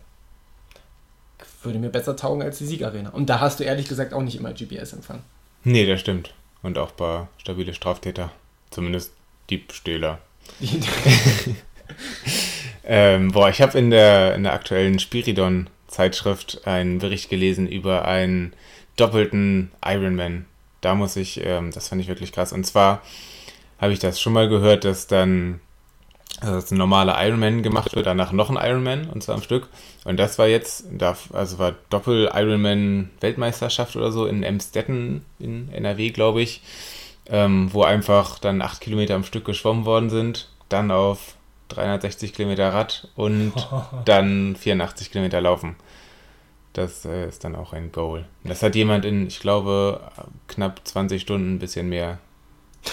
[1.62, 3.10] würde mir besser taugen als die Siegarena.
[3.10, 5.20] Und da hast du ehrlich gesagt auch nicht immer GPS-Empfang.
[5.64, 6.32] Nee, das stimmt.
[6.66, 8.32] Und auch bei stabile Straftäter.
[8.70, 9.12] Zumindest
[9.48, 10.18] Diebstähler.
[12.88, 18.52] Ähm, boah, ich habe in der, in der aktuellen Spiridon-Zeitschrift einen Bericht gelesen über einen
[18.96, 20.46] doppelten Ironman.
[20.80, 22.52] Da muss ich, ähm, das fand ich wirklich krass.
[22.52, 23.02] Und zwar
[23.80, 25.60] habe ich das schon mal gehört, dass dann
[26.40, 29.68] also ein normaler Ironman gemacht wird, danach noch ein Ironman und zwar am Stück.
[30.04, 30.86] Und das war jetzt,
[31.32, 36.60] also war Doppel-Ironman-Weltmeisterschaft oder so in Emstetten in NRW, glaube ich,
[37.28, 41.36] ähm, wo einfach dann acht Kilometer am Stück geschwommen worden sind, dann auf
[41.68, 43.54] 360 Kilometer Rad und
[44.04, 45.76] dann 84 Kilometer laufen.
[46.74, 48.26] Das äh, ist dann auch ein Goal.
[48.44, 50.02] Das hat jemand in, ich glaube,
[50.48, 52.18] knapp 20 Stunden ein bisschen mehr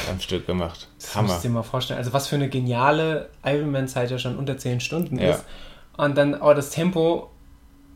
[0.09, 0.87] am Stück gemacht.
[0.99, 1.29] Das Hammer.
[1.29, 1.97] musst du dir mal vorstellen.
[1.97, 5.31] Also was für eine geniale Ironman-Zeit ja schon unter 10 Stunden ja.
[5.31, 5.45] ist.
[5.97, 7.29] Und dann aber das Tempo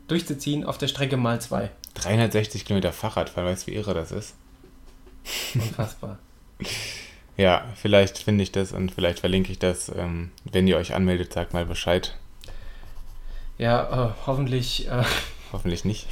[0.06, 1.70] durchzuziehen auf der Strecke mal zwei.
[1.94, 4.34] 360 Kilometer Fahrradfahren, weißt du, wie irre das ist?
[5.54, 6.18] Unfassbar.
[7.36, 9.90] ja, vielleicht finde ich das und vielleicht verlinke ich das.
[9.94, 12.16] Ähm, wenn ihr euch anmeldet, sagt mal Bescheid.
[13.58, 15.02] Ja, äh, hoffentlich äh,
[15.52, 16.06] Hoffentlich nicht.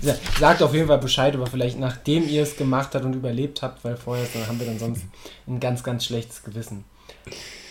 [0.40, 3.84] Sagt auf jeden Fall Bescheid, aber vielleicht nachdem ihr es gemacht habt und überlebt habt,
[3.84, 5.04] weil vorher dann haben wir dann sonst
[5.46, 6.84] ein ganz, ganz schlechtes Gewissen.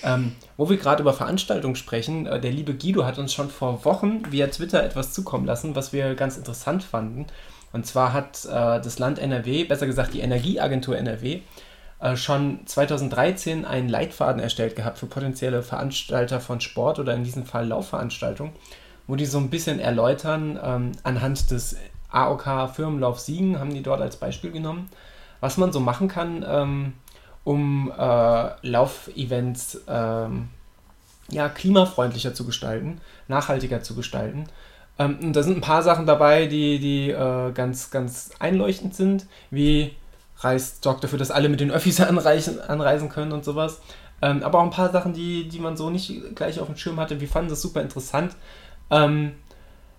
[0.04, 3.84] Ähm, wo wir gerade über Veranstaltungen sprechen, äh, der liebe Guido hat uns schon vor
[3.84, 7.26] Wochen via Twitter etwas zukommen lassen, was wir ganz interessant fanden.
[7.74, 11.42] Und zwar hat äh, das Land NRW, besser gesagt die Energieagentur NRW,
[12.00, 17.46] äh, schon 2013 einen Leitfaden erstellt gehabt für potenzielle Veranstalter von Sport oder in diesem
[17.46, 18.54] Fall Laufveranstaltungen
[19.10, 21.76] wo die so ein bisschen erläutern, ähm, anhand des
[22.12, 24.88] AOK Firmenlauf Siegen haben die dort als Beispiel genommen,
[25.40, 26.94] was man so machen kann, ähm,
[27.44, 30.50] um äh, Laufevents ähm,
[31.32, 34.46] ja, klimafreundlicher zu gestalten, nachhaltiger zu gestalten.
[35.00, 39.26] Ähm, und da sind ein paar Sachen dabei, die, die äh, ganz, ganz einleuchtend sind,
[39.50, 39.96] wie
[40.38, 43.82] reist, sorgt dafür, dass alle mit den Öffis anreisen, anreisen können und sowas.
[44.22, 47.00] Ähm, aber auch ein paar Sachen, die, die man so nicht gleich auf dem Schirm
[47.00, 47.20] hatte.
[47.20, 48.36] Wir fanden das super interessant.
[48.92, 49.34] Ähm,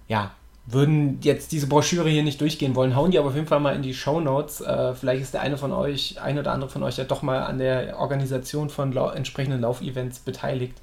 [0.08, 0.32] ja,
[0.66, 3.74] würden jetzt diese Broschüre hier nicht durchgehen wollen, hauen die aber auf jeden Fall mal
[3.74, 4.60] in die Show Notes.
[4.60, 7.42] Äh, vielleicht ist der eine von euch, ein oder andere von euch ja doch mal
[7.42, 10.80] an der Organisation von lau entsprechenden Laufevents beteiligt.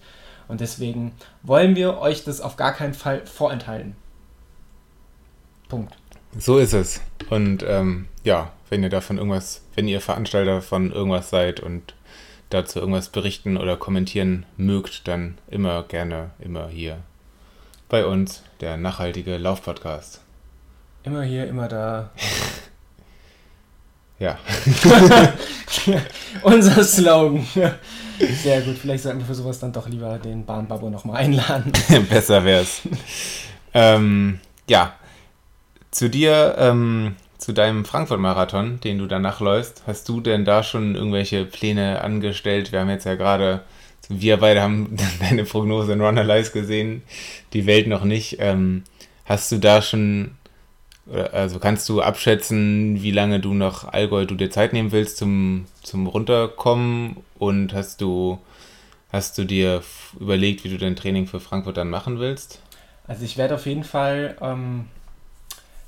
[0.48, 3.96] Und deswegen wollen wir euch das auf gar keinen Fall vorenthalten.
[5.68, 5.98] Punkt.
[6.38, 7.02] So ist es.
[7.30, 11.96] Und ähm, ja, wenn ihr davon irgendwas, wenn ihr Veranstalter von irgendwas seid und
[12.50, 17.00] dazu irgendwas berichten oder kommentieren mögt, dann immer gerne, immer hier
[17.90, 20.22] bei uns, der nachhaltige Laufpodcast.
[21.04, 22.10] Immer hier, immer da.
[24.20, 24.38] ja.
[26.42, 27.46] Unser Slogan.
[28.20, 31.72] Sehr gut, vielleicht sollten wir für sowas dann doch lieber den Bahnbabo nochmal einladen.
[32.10, 32.82] Besser wär's.
[33.74, 34.94] ähm, ja,
[35.92, 40.96] zu dir, ähm, zu deinem Frankfurt-Marathon, den du danach läufst, hast du denn da schon
[40.96, 42.72] irgendwelche Pläne angestellt?
[42.72, 43.62] Wir haben jetzt ja gerade
[44.10, 47.04] wir beide haben deine Prognose in Run Alive gesehen,
[47.54, 48.38] die Welt noch nicht.
[48.40, 48.84] Ähm,
[49.26, 50.32] hast du da schon,
[51.32, 55.66] also kannst du abschätzen, wie lange du nach Allgäu du dir Zeit nehmen willst zum,
[55.84, 58.40] zum Runterkommen und hast du,
[59.12, 59.82] hast du dir
[60.20, 62.62] überlegt, wie du dein Training für Frankfurt dann machen willst?
[63.08, 64.86] Also ich werde auf jeden Fall ähm,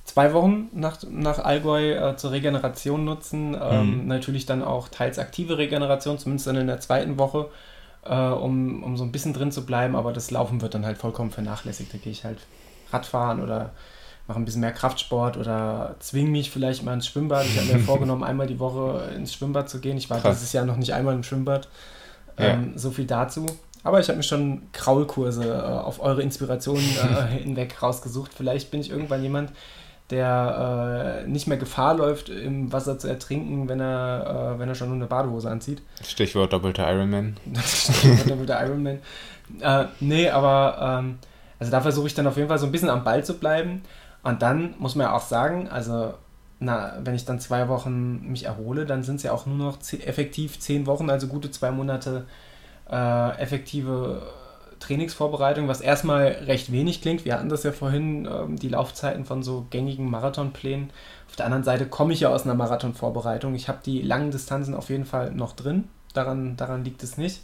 [0.05, 3.57] zwei Wochen nach, nach Allgäu äh, zur Regeneration nutzen.
[3.61, 4.07] Ähm, mhm.
[4.07, 7.49] Natürlich dann auch teils aktive Regeneration, zumindest dann in der zweiten Woche
[8.10, 10.97] äh, um, um so ein bisschen drin zu bleiben, aber das Laufen wird dann halt
[10.97, 11.93] vollkommen vernachlässigt.
[11.93, 12.39] Da gehe ich halt
[12.91, 13.72] Radfahren oder
[14.28, 17.45] mache ein bisschen mehr Kraftsport oder zwinge mich vielleicht mal ins Schwimmbad.
[17.45, 19.97] Ich habe mir vorgenommen, einmal die Woche ins Schwimmbad zu gehen.
[19.97, 20.38] Ich war Krass.
[20.38, 21.68] dieses Jahr noch nicht einmal im Schwimmbad.
[22.38, 22.78] Ähm, ja.
[22.78, 23.45] So viel dazu.
[23.84, 28.32] Aber ich habe mir schon Kraulkurse äh, auf eure Inspiration äh, hinweg rausgesucht.
[28.36, 29.51] Vielleicht bin ich irgendwann jemand,
[30.10, 34.76] der äh, nicht mehr Gefahr läuft, im Wasser zu ertrinken, wenn er, äh, wenn er
[34.76, 35.82] schon nur eine Badehose anzieht.
[36.03, 37.38] Stichwort doppelter Ironman.
[37.64, 38.99] Stichwort doppelter Ironman.
[39.62, 41.20] Äh, nee, aber ähm,
[41.60, 43.84] also da versuche ich dann auf jeden Fall so ein bisschen am Ball zu bleiben.
[44.24, 46.14] Und dann muss man ja auch sagen, also
[46.60, 49.78] na, wenn ich dann zwei Wochen mich erhole, dann sind es ja auch nur noch
[50.05, 52.26] effektiv zehn Wochen, also gute zwei Monate
[52.91, 54.22] äh, effektive
[54.80, 57.26] Trainingsvorbereitung, was erstmal recht wenig klingt.
[57.26, 60.92] Wir hatten das ja vorhin, ähm, die Laufzeiten von so gängigen Marathonplänen.
[61.28, 63.56] Auf der anderen Seite komme ich ja aus einer Marathonvorbereitung.
[63.56, 65.90] Ich habe die langen Distanzen auf jeden Fall noch drin.
[66.14, 67.42] Daran, daran liegt es nicht.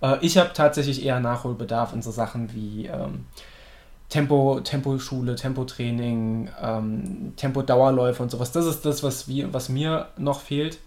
[0.00, 3.26] Äh, ich habe tatsächlich eher Nachholbedarf in so Sachen wie ähm,
[4.08, 8.52] Tempo, Temposchule, Tempotraining, ähm, Tempodauerläufe und sowas.
[8.52, 10.78] Das ist das, was, wir, was mir noch fehlt.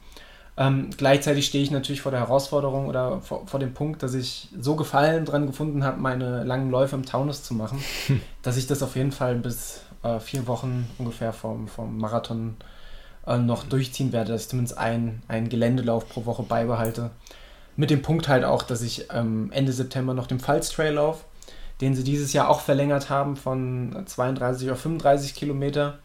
[0.60, 4.49] Ähm, gleichzeitig stehe ich natürlich vor der Herausforderung oder vor, vor dem Punkt, dass ich
[4.60, 7.82] so Gefallen dran gefunden habe, meine langen Läufe im Taunus zu machen,
[8.41, 12.57] dass ich das auf jeden Fall bis äh, vier Wochen ungefähr vom, vom Marathon
[13.26, 17.12] äh, noch durchziehen werde, dass ich zumindest einen, einen Geländelauf pro Woche beibehalte.
[17.78, 21.24] Mit dem Punkt halt auch, dass ich ähm, Ende September noch den Pfalz Trail laufe.
[21.80, 25.99] den sie dieses Jahr auch verlängert haben von 32 auf 35 Kilometer.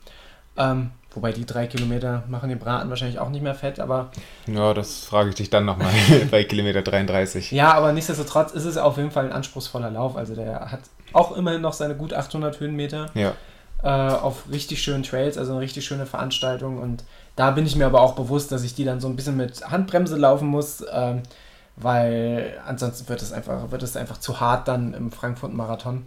[0.56, 4.10] Ähm, wobei die drei Kilometer machen den Braten wahrscheinlich auch nicht mehr fett, aber.
[4.46, 5.92] Ja, das frage ich dich dann nochmal
[6.30, 7.50] bei Kilometer 33.
[7.52, 10.16] Ja, aber nichtsdestotrotz ist es auf jeden Fall ein anspruchsvoller Lauf.
[10.16, 10.80] Also der hat
[11.12, 13.10] auch immerhin noch seine gut 800 Höhenmeter.
[13.14, 13.32] Ja.
[13.82, 16.78] Äh, auf richtig schönen Trails, also eine richtig schöne Veranstaltung.
[16.78, 17.04] Und
[17.36, 19.70] da bin ich mir aber auch bewusst, dass ich die dann so ein bisschen mit
[19.70, 20.84] Handbremse laufen muss.
[20.92, 21.22] Ähm,
[21.76, 26.06] weil ansonsten wird es einfach, wird es einfach zu hart dann im Frankfurt-Marathon.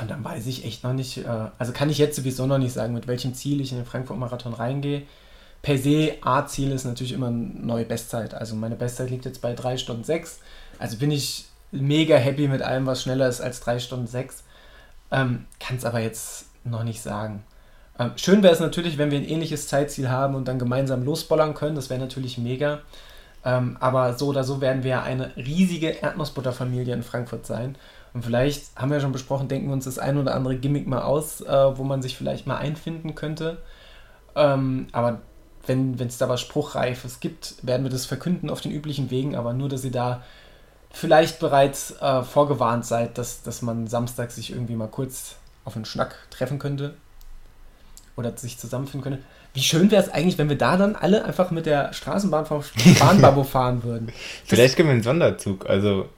[0.00, 2.72] Und dann weiß ich echt noch nicht, äh, also kann ich jetzt sowieso noch nicht
[2.72, 5.02] sagen, mit welchem Ziel ich in den Frankfurt-Marathon reingehe.
[5.62, 8.34] Per se, A-Ziel ist natürlich immer eine neue Bestzeit.
[8.34, 10.40] Also meine Bestzeit liegt jetzt bei 3 Stunden 6.
[10.78, 14.44] Also bin ich mega happy mit allem, was schneller ist als 3 Stunden 6.
[15.10, 17.42] Ähm, kann es aber jetzt noch nicht sagen.
[17.98, 21.54] Ähm, schön wäre es natürlich, wenn wir ein ähnliches Zeitziel haben und dann gemeinsam losbollern
[21.54, 21.74] können.
[21.74, 22.80] Das wäre natürlich mega.
[23.44, 27.76] Ähm, aber so oder so werden wir eine riesige Erdnussbutterfamilie in Frankfurt sein.
[28.14, 30.86] Und vielleicht haben wir ja schon besprochen, denken wir uns das ein oder andere Gimmick
[30.86, 33.58] mal aus, äh, wo man sich vielleicht mal einfinden könnte.
[34.34, 35.20] Ähm, aber
[35.66, 39.52] wenn es da was Spruchreifes gibt, werden wir das verkünden auf den üblichen Wegen, aber
[39.52, 40.22] nur, dass ihr da
[40.90, 45.84] vielleicht bereits äh, vorgewarnt seid, dass, dass man Samstag sich irgendwie mal kurz auf einen
[45.84, 46.94] Schnack treffen könnte
[48.16, 49.24] oder sich zusammenfinden könnte.
[49.54, 52.62] Wie schön wäre es eigentlich, wenn wir da dann alle einfach mit der Straßenbahn vom
[52.98, 54.12] Bahnbabo fahren würden.
[54.44, 56.08] Vielleicht können wir einen Sonderzug, also.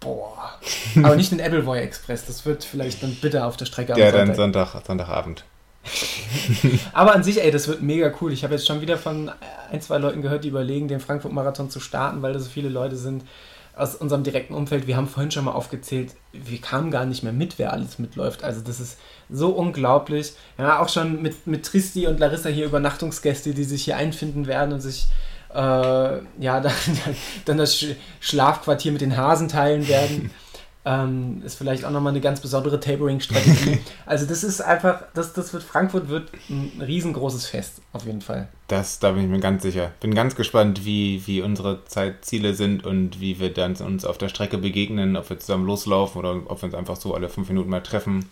[0.00, 0.58] Boah.
[1.02, 3.98] Aber nicht den Appleboy Express, das wird vielleicht dann bitter auf der Strecke.
[3.98, 5.44] Ja, dann Sonntag, Sonntagabend.
[6.92, 8.32] Aber an sich, ey, das wird mega cool.
[8.32, 9.30] Ich habe jetzt schon wieder von
[9.70, 12.96] ein, zwei Leuten gehört, die überlegen, den Frankfurt-Marathon zu starten, weil da so viele Leute
[12.96, 13.24] sind
[13.74, 14.86] aus unserem direkten Umfeld.
[14.86, 18.44] Wir haben vorhin schon mal aufgezählt, wir kamen gar nicht mehr mit, wer alles mitläuft.
[18.44, 18.98] Also das ist
[19.30, 20.34] so unglaublich.
[20.58, 24.74] Ja, auch schon mit, mit Tristi und Larissa hier Übernachtungsgäste, die sich hier einfinden werden
[24.74, 25.06] und sich
[25.54, 26.72] äh, ja, dann,
[27.44, 27.84] dann das
[28.20, 30.30] Schlafquartier mit den Hasen teilen werden.
[30.84, 33.78] Ähm, ist vielleicht auch nochmal eine ganz besondere Tapering-Strategie.
[34.06, 38.48] also das ist einfach, das, das wird, Frankfurt wird ein riesengroßes Fest, auf jeden Fall.
[38.66, 39.92] Das, da bin ich mir ganz sicher.
[40.00, 44.28] Bin ganz gespannt, wie, wie unsere Zeitziele sind und wie wir dann uns auf der
[44.28, 47.70] Strecke begegnen, ob wir zusammen loslaufen oder ob wir uns einfach so alle fünf Minuten
[47.70, 48.28] mal treffen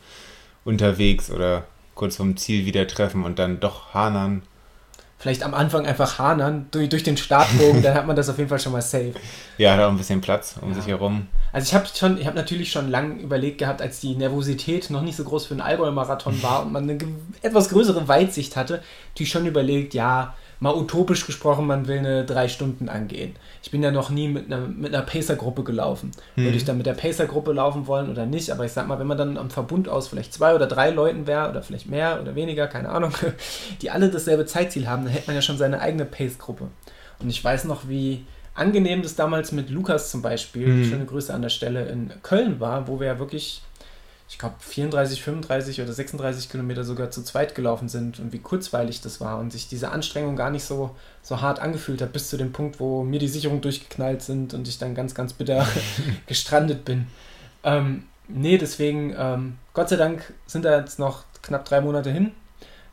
[0.64, 1.64] unterwegs oder
[1.95, 4.43] kurz vom Ziel wieder treffen und dann doch hanern
[5.21, 8.49] vielleicht am Anfang einfach hanern durch, durch den Startbogen, dann hat man das auf jeden
[8.49, 9.12] Fall schon mal safe.
[9.59, 10.75] Ja, da auch ein bisschen Platz um ja.
[10.77, 11.27] sich herum.
[11.53, 15.03] Also ich habe schon, ich habe natürlich schon lange überlegt gehabt, als die Nervosität noch
[15.03, 16.99] nicht so groß für einen Allgäu-Marathon war und man eine
[17.43, 18.83] etwas größere Weitsicht hatte,
[19.18, 23.35] die schon überlegt, ja, mal utopisch gesprochen, man will eine drei Stunden angehen.
[23.63, 26.13] Ich bin ja noch nie mit einer, mit einer Pacer-Gruppe gelaufen.
[26.35, 26.45] Hm.
[26.45, 28.51] Würde ich dann mit der Pacer-Gruppe laufen wollen oder nicht?
[28.53, 31.27] Aber ich sag mal, wenn man dann am Verbund aus vielleicht zwei oder drei Leuten
[31.27, 33.13] wäre oder vielleicht mehr oder weniger, keine Ahnung,
[33.83, 36.69] die alle dasselbe Zeitziel haben, dann hätte man ja schon seine eigene Pace-Gruppe.
[37.21, 40.85] Und ich weiß noch, wie angenehm das damals mit Lukas zum Beispiel, hm.
[40.85, 43.63] schöne Grüße an der Stelle, in Köln war, wo wir ja wirklich
[44.31, 49.01] ich glaube, 34, 35 oder 36 Kilometer sogar zu zweit gelaufen sind und wie kurzweilig
[49.01, 52.37] das war und sich diese Anstrengung gar nicht so, so hart angefühlt hat, bis zu
[52.37, 55.66] dem Punkt, wo mir die Sicherung durchgeknallt sind und ich dann ganz, ganz bitter
[56.26, 57.09] gestrandet bin.
[57.64, 62.31] Ähm, nee, deswegen, ähm, Gott sei Dank sind da jetzt noch knapp drei Monate hin.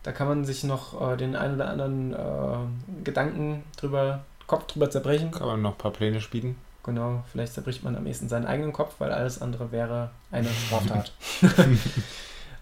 [0.01, 4.89] Da kann man sich noch äh, den einen oder anderen äh, Gedanken drüber, Kopf drüber
[4.89, 5.29] zerbrechen.
[5.29, 6.55] Kann man noch ein paar Pläne spielen.
[6.87, 11.11] Genau, vielleicht zerbricht man am ehesten seinen eigenen Kopf, weil alles andere wäre eine Straftat.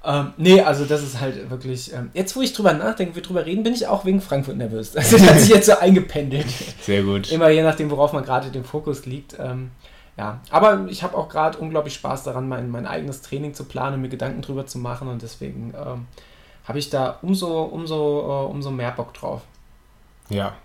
[0.04, 1.94] ähm, nee, also das ist halt wirklich.
[1.94, 4.98] Ähm, jetzt, wo ich drüber nachdenke, wir drüber reden, bin ich auch wegen Frankfurt nervös.
[4.98, 6.48] Also das hat sich jetzt so eingependelt.
[6.82, 7.32] Sehr gut.
[7.32, 9.38] Immer je nachdem, worauf man gerade den Fokus liegt.
[9.40, 9.70] Ähm,
[10.18, 14.02] ja, aber ich habe auch gerade unglaublich Spaß daran, mein, mein eigenes Training zu planen,
[14.02, 16.08] mir Gedanken drüber zu machen und deswegen ähm,
[16.68, 19.42] habe ich da umso, umso, uh, umso mehr Bock drauf.
[20.30, 20.56] Ja,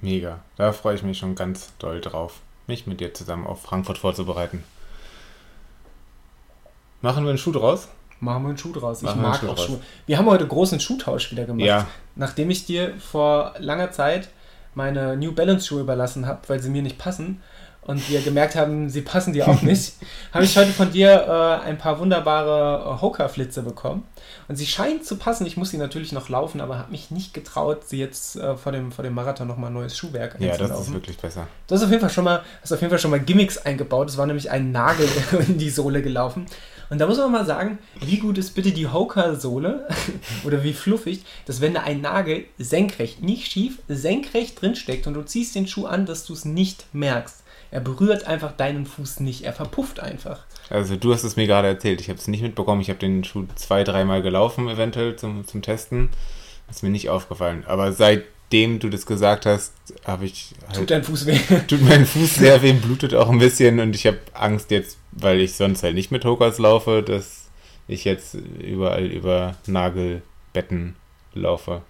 [0.00, 0.38] mega.
[0.56, 4.64] Da freue ich mich schon ganz doll drauf mich mit dir zusammen auf Frankfurt vorzubereiten.
[7.00, 7.88] Machen wir einen Schuh draus?
[8.20, 8.98] Machen wir einen Schuh draus.
[8.98, 9.80] Ich Machen mag Schuh auch Schuhe.
[10.06, 11.66] Wir haben heute großen Schuhtausch wieder gemacht.
[11.66, 11.86] Ja.
[12.14, 14.28] Nachdem ich dir vor langer Zeit
[14.74, 17.42] meine New Balance Schuhe überlassen habe, weil sie mir nicht passen,
[17.86, 19.94] und wir gemerkt haben, sie passen dir auch nicht,
[20.32, 24.04] habe ich heute von dir äh, ein paar wunderbare äh, Hoka-Flitze bekommen.
[24.48, 25.46] Und sie scheinen zu passen.
[25.46, 28.72] Ich muss sie natürlich noch laufen, aber habe mich nicht getraut, sie jetzt äh, vor,
[28.72, 31.46] dem, vor dem Marathon nochmal ein neues Schuhwerk Ja, das ist wirklich besser.
[31.66, 34.08] Du hast auf jeden Fall schon mal, hast auf jeden Fall schon mal Gimmicks eingebaut.
[34.08, 35.08] Es war nämlich ein Nagel
[35.46, 36.46] in die Sohle gelaufen.
[36.90, 39.88] Und da muss man mal sagen, wie gut ist bitte die Hoka-Sohle
[40.44, 45.22] oder wie fluffig, dass wenn da ein Nagel senkrecht, nicht schief, senkrecht drinsteckt und du
[45.22, 47.43] ziehst den Schuh an, dass du es nicht merkst.
[47.74, 50.44] Er berührt einfach deinen Fuß nicht, er verpufft einfach.
[50.70, 53.24] Also du hast es mir gerade erzählt, ich habe es nicht mitbekommen, ich habe den
[53.24, 56.10] Schuh zwei, dreimal gelaufen eventuell zum, zum Testen.
[56.70, 57.64] ist mir nicht aufgefallen.
[57.66, 59.72] Aber seitdem du das gesagt hast,
[60.04, 60.54] habe ich.
[60.68, 61.36] Halt, tut dein Fuß weh?
[61.66, 65.40] Tut mein Fuß sehr weh, blutet auch ein bisschen und ich habe Angst jetzt, weil
[65.40, 67.46] ich sonst halt nicht mit Hokas laufe, dass
[67.88, 70.94] ich jetzt überall über Nagelbetten
[71.34, 71.82] laufe.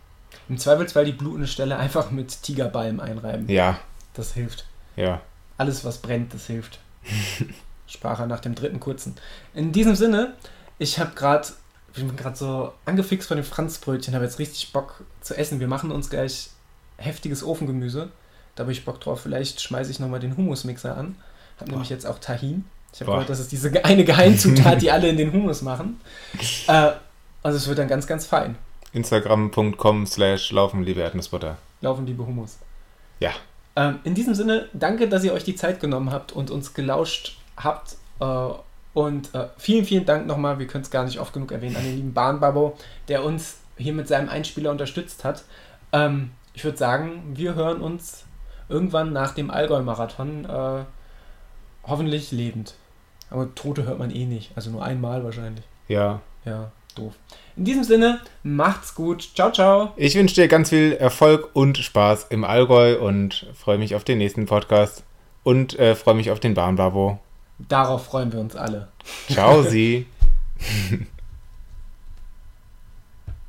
[0.49, 3.51] Im Zweifelsfall die blutende Stelle einfach mit Tigerbalm einreiben.
[3.51, 3.80] Ja.
[4.14, 4.64] Das hilft.
[4.97, 5.20] Ja.
[5.57, 6.81] Alles, was brennt, das hilft.
[7.87, 9.15] Sprach er nach dem dritten kurzen.
[9.55, 10.35] In diesem Sinne,
[10.79, 11.49] ich habe gerade
[11.97, 15.61] ich bin gerade so angefixt von dem Franzbrötchen, habe jetzt richtig Bock zu essen.
[15.61, 16.51] Wir machen uns gleich
[16.97, 18.11] heftiges Ofengemüse.
[18.57, 19.21] Da habe ich Bock drauf.
[19.21, 21.17] Vielleicht schmeiße ich nochmal den Humusmixer an.
[21.61, 22.65] Habe nämlich jetzt auch Tahin.
[22.93, 26.01] Ich habe gehört, das ist diese eine Geheimzutat, die alle in den Humus machen.
[26.67, 26.93] Äh,
[27.43, 28.57] also es wird dann ganz, ganz fein.
[28.93, 31.59] Instagram.com slash laufen liebe Erdnussbutter.
[31.81, 32.59] Laufen liebe Humus.
[33.21, 33.33] Ja.
[33.77, 37.39] Ähm, in diesem Sinne, danke, dass ihr euch die Zeit genommen habt und uns gelauscht
[37.57, 37.97] habt.
[38.20, 38.49] Äh,
[38.95, 41.83] und äh, vielen, vielen Dank nochmal, wir können es gar nicht oft genug erwähnen, an
[41.83, 42.77] den lieben Bahnbabo,
[43.09, 45.43] der uns hier mit seinem Einspieler unterstützt hat.
[45.93, 48.25] Ähm, ich würde sagen, wir hören uns
[48.68, 50.85] irgendwann nach dem Allgäu-Marathon äh,
[51.83, 52.75] hoffentlich lebend.
[53.31, 55.64] Aber Tote hört man eh nicht, also nur einmal wahrscheinlich.
[55.89, 56.20] Ja.
[56.45, 57.15] Ja, doof.
[57.57, 59.31] In diesem Sinne, macht's gut.
[59.35, 59.93] Ciao, ciao.
[59.97, 64.19] Ich wünsche dir ganz viel Erfolg und Spaß im Allgäu und freue mich auf den
[64.19, 65.05] nächsten Podcast.
[65.43, 67.19] Und äh, freue mich auf den Bahnbabo.
[67.59, 68.89] Darauf freuen wir uns alle.
[69.29, 70.07] Ciao, Sie.